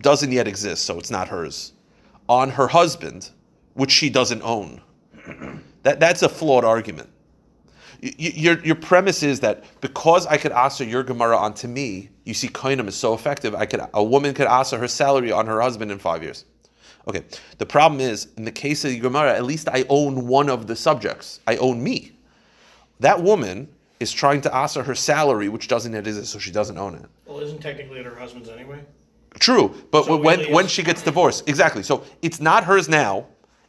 doesn't 0.01 0.33
yet 0.33 0.49
exist, 0.49 0.85
so 0.85 0.99
it's 0.99 1.11
not 1.11 1.29
hers, 1.29 1.73
on 2.29 2.51
her 2.51 2.67
husband, 2.67 3.31
which 3.75 3.91
she 3.91 4.11
doesn't 4.11 4.43
own. 4.43 4.81
That, 5.83 6.01
that's 6.01 6.23
a 6.23 6.29
flawed 6.29 6.65
argument. 6.65 7.09
Y- 8.03 8.15
Your, 8.19 8.59
your 8.61 8.75
premise 8.77 9.23
is 9.23 9.41
that 9.41 9.65
because 9.81 10.27
I 10.27 10.37
could 10.37 10.53
answer 10.53 10.85
your 10.85 11.03
Gemara 11.03 11.37
onto 11.37 11.69
me, 11.69 12.09
you 12.25 12.35
see, 12.35 12.49
koinam 12.49 12.89
is 12.89 12.95
so 12.95 13.13
effective. 13.15 13.55
I 13.55 13.67
could 13.67 13.81
a 13.95 14.03
woman 14.03 14.33
could 14.35 14.47
answer 14.47 14.79
her 14.79 14.89
salary 14.89 15.33
on 15.33 15.47
her 15.47 15.61
husband 15.61 15.91
in 15.93 15.99
five 15.99 16.23
years. 16.23 16.45
Okay. 17.09 17.23
The 17.59 17.67
problem 17.67 18.01
is, 18.01 18.29
in 18.37 18.45
the 18.45 18.53
case 18.53 18.85
of 18.85 18.91
the 18.91 18.99
Gemara, 18.99 19.35
at 19.35 19.45
least 19.45 19.69
I 19.69 19.85
own 19.89 20.27
one 20.27 20.49
of 20.49 20.67
the 20.67 20.77
subjects. 20.77 21.41
I 21.47 21.57
own 21.57 21.83
me. 21.83 22.13
That 23.01 23.23
woman 23.23 23.69
is 23.99 24.13
trying 24.13 24.41
to 24.43 24.55
answer 24.55 24.83
her 24.83 24.95
salary, 24.95 25.49
which 25.49 25.69
doesn't 25.69 25.95
exist, 25.95 26.33
so 26.33 26.39
she 26.39 26.51
doesn't 26.51 26.79
own 26.79 26.95
it. 26.95 27.05
Well, 27.27 27.41
isn't 27.41 27.61
technically 27.61 27.99
it 28.01 28.07
her 28.07 28.15
husband's 28.15 28.49
anyway? 28.49 28.81
True, 29.39 29.75
but 29.91 30.05
So 30.07 30.17
when 30.17 30.41
really 30.41 30.53
when 30.53 30.65
it's- 30.65 30.71
she 30.75 30.83
gets 30.83 31.03
divorced, 31.03 31.49
exactly. 31.49 31.83
So 31.83 32.05
it's 32.23 32.41
not 32.41 32.65
hers 32.65 32.89
now. 32.89 33.27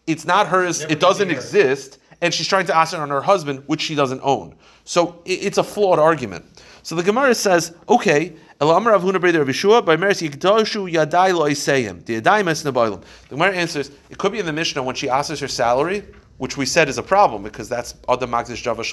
It's 0.08 0.26
not 0.26 0.48
hers. 0.48 0.82
Never 0.82 0.94
it 0.94 1.00
doesn't 1.00 1.28
gonna 1.28 1.30
be 1.30 1.36
hers. 1.36 1.46
exist, 1.54 2.00
and 2.22 2.34
she's 2.34 2.48
trying 2.48 2.68
to 2.68 2.76
ask 2.76 2.94
on 2.98 3.10
her 3.10 3.22
husband, 3.22 3.64
which 3.66 3.82
she 3.82 3.96
doesn't 3.96 4.22
own. 4.24 4.56
So 4.84 5.22
it's 5.26 5.58
a 5.58 5.64
flawed 5.64 6.00
argument. 6.00 6.46
So 6.84 6.96
the 6.96 7.04
Gemara 7.04 7.36
says, 7.36 7.76
okay, 7.90 8.36
Avuna 8.60 9.20
Breder 9.20 9.40
Rav 9.40 9.48
Yeshua, 9.48 9.86
by 9.86 9.98
Meres 9.98 10.22
Yigdoshu 10.22 10.92
Yadai 10.92 11.34
Lo 11.34 11.48
the 11.48 12.22
Yadai 12.22 12.46
Mes. 12.46 12.64
The 12.64 13.02
Gemara 13.30 13.56
answers, 13.56 13.92
it 14.10 14.18
could 14.18 14.32
be 14.32 14.40
in 14.40 14.46
the 14.46 14.54
Mishnah 14.54 14.84
when 14.84 14.96
she 14.96 15.10
asks 15.10 15.40
her 15.40 15.48
salary, 15.48 16.04
which 16.38 16.58
we 16.58 16.66
said 16.66 16.90
is 16.90 16.98
a 16.98 17.04
problem 17.04 17.44
because 17.44 17.70
that's 17.70 17.96
Adam 18.10 18.32
Magdish 18.32 18.62
Java. 18.62 18.84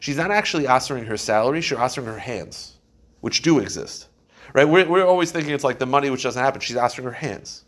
She's 0.00 0.16
not 0.16 0.30
actually 0.30 0.66
asking 0.66 1.04
her 1.04 1.16
salary, 1.16 1.60
she's 1.60 1.78
asking 1.78 2.04
her 2.04 2.18
hands, 2.18 2.76
which 3.20 3.42
do 3.42 3.58
exist. 3.58 4.08
Right? 4.52 4.68
We're, 4.68 4.88
we're 4.88 5.06
always 5.06 5.30
thinking 5.32 5.52
it's 5.52 5.64
like 5.64 5.78
the 5.78 5.86
money 5.86 6.10
which 6.10 6.22
doesn't 6.22 6.42
happen. 6.42 6.60
She's 6.60 6.76
asking 6.76 7.04
her 7.04 7.12
hands. 7.12 7.64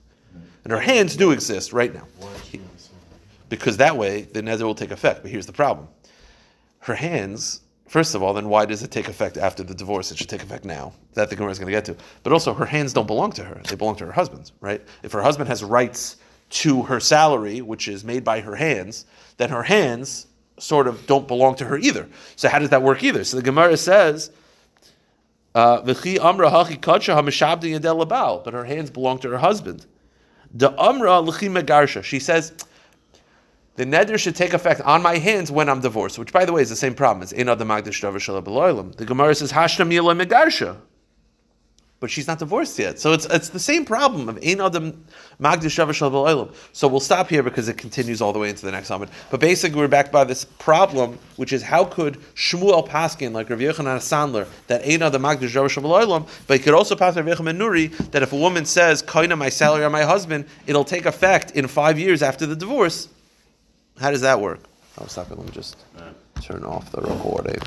And 0.64 0.73
her 0.73 0.81
hands 0.81 1.17
do 1.17 1.31
exist 1.31 1.73
right 1.73 1.95
now 1.95 2.05
is 2.25 2.45
she 2.45 2.59
not 2.59 2.79
saying 2.79 2.99
Because 3.49 3.77
that 3.79 3.97
way 3.97 4.23
the 4.23 4.43
neder 4.43 4.63
will 4.63 4.75
take 4.75 4.91
effect. 4.91 5.23
But 5.23 5.31
here's 5.31 5.47
the 5.47 5.53
problem. 5.53 5.89
Her 6.81 6.95
hands, 6.95 7.61
first 7.89 8.15
of 8.15 8.23
all, 8.23 8.35
then 8.35 8.49
why 8.49 8.67
does 8.67 8.83
it 8.83 8.91
take 8.91 9.09
effect 9.09 9.37
after 9.37 9.63
the 9.63 9.75
divorce? 9.75 10.11
It 10.11 10.19
should 10.19 10.29
take 10.29 10.43
effect 10.43 10.65
now. 10.65 10.93
That 11.15 11.31
the 11.31 11.37
Gemara 11.37 11.53
is 11.53 11.59
going 11.59 11.67
to 11.67 11.73
get 11.73 11.85
to. 11.87 11.97
But 12.23 12.33
also 12.33 12.55
her 12.55 12.67
hands 12.67 12.93
don't 12.93 13.07
belong 13.07 13.33
to 13.33 13.45
her. 13.45 13.61
They 13.69 13.77
belong 13.77 13.97
to 13.97 14.07
her 14.07 14.13
husband, 14.13 14.53
right? 14.61 14.83
If 15.03 15.13
her 15.13 15.23
husband 15.23 15.49
has 15.49 15.65
rights 15.65 16.17
to 16.51 16.83
her 16.83 17.01
salary, 17.01 17.61
which 17.61 17.89
is 17.89 18.05
made 18.05 18.25
by 18.25 18.41
her 18.41 18.55
hands, 18.55 19.07
then 19.37 19.51
her 19.51 19.63
hands 19.63 20.27
sort 20.59 20.89
of 20.89 21.07
don't 21.07 21.29
belong 21.29 21.55
to 21.57 21.65
her 21.65 21.79
either. 21.79 22.09
So 22.37 22.49
how 22.49 22.59
does 22.59 22.71
that 22.71 22.83
work 22.83 23.03
either? 23.03 23.25
So 23.25 23.37
the 23.37 23.43
Gemara 23.43 23.77
says, 23.77 24.31
uh, 25.55 25.83
but 25.83 26.05
her 26.05 26.21
hands 28.65 28.91
belong 28.91 29.19
to 29.19 29.31
her 29.31 29.39
husband. 29.39 29.87
The. 30.55 32.03
She 32.03 32.21
says 32.21 32.53
the 33.79 33.85
neder 33.85 34.19
should 34.19 34.35
take 34.35 34.55
effect 34.55 34.81
on 34.81 35.03
my 35.03 35.19
hands 35.19 35.53
when 35.53 35.69
I'm 35.69 35.81
divorced, 35.81 36.19
which, 36.19 36.33
by 36.33 36.45
the 36.45 36.53
way, 36.53 36.61
is 36.61 36.69
the 36.69 36.75
same 36.75 36.97
problem. 36.97 37.23
It's 37.23 37.31
in 37.31 37.49
adam 37.49 37.69
magdish. 37.69 38.97
The 38.97 39.05
Gemara 39.05 39.37
says 39.37 39.53
hashna 39.53 39.87
mila 39.87 40.17
megarsha. 40.17 40.79
but 42.01 42.11
she's 42.11 42.27
not 42.27 42.41
divorced 42.41 42.77
yet. 42.77 42.99
So 42.99 43.12
it's 43.12 43.27
it's 43.27 43.51
the 43.51 43.61
same 43.61 43.85
problem 43.85 44.29
of 44.29 44.37
ein 44.38 44.61
adam 44.61 45.05
magdish. 45.41 46.53
So 46.73 46.88
we'll 46.88 46.99
stop 46.99 47.29
here 47.29 47.45
because 47.45 47.69
it 47.69 47.79
continues 47.79 48.21
all 48.21 48.33
the 48.33 48.41
way 48.41 48.49
into 48.49 48.67
the 48.67 48.73
next 48.73 48.91
Amid. 48.91 49.11
But 49.31 49.38
basically, 49.38 49.79
we're 49.79 49.87
back 49.87 50.11
by 50.11 50.25
this 50.25 50.45
problem, 50.45 51.17
which 51.37 51.53
is 51.53 51.62
how 51.62 51.85
could 51.85 52.17
Shmuel 52.35 52.88
Paskin, 52.88 53.31
like 53.31 53.49
Rav 53.49 53.61
Yochanan 53.61 53.99
Sandler, 53.99 54.49
that 54.67 54.83
ein 54.83 55.03
adam 55.03 55.23
magdish 55.23 55.55
but 56.49 56.57
he 56.57 56.64
could 56.64 56.75
also 56.75 56.97
pass 56.97 57.14
Rav 57.14 57.27
Yochanan 57.27 57.57
Nuri 57.57 57.97
that 58.11 58.25
if 58.25 58.33
a 58.33 58.37
woman 58.37 58.64
says 58.64 59.05
kaina 59.05 59.38
my 59.38 59.51
salary 59.51 59.85
on 59.85 59.93
my 59.93 60.03
husband, 60.03 60.47
it'll 60.67 60.83
take 60.83 61.07
effect 61.07 61.53
in 61.53 61.69
five 61.69 61.97
years 61.97 62.25
after 62.25 62.45
the 62.45 62.57
divorce. 62.57 63.09
How 64.01 64.11
does 64.11 64.21
that 64.21 64.41
work? 64.41 64.61
Oh, 65.01 65.07
stop 65.07 65.31
it. 65.31 65.37
Let 65.39 65.47
me 65.47 65.53
just 65.53 65.77
turn 66.41 66.65
off 66.65 66.91
the 66.93 67.01
recording. 67.01 67.59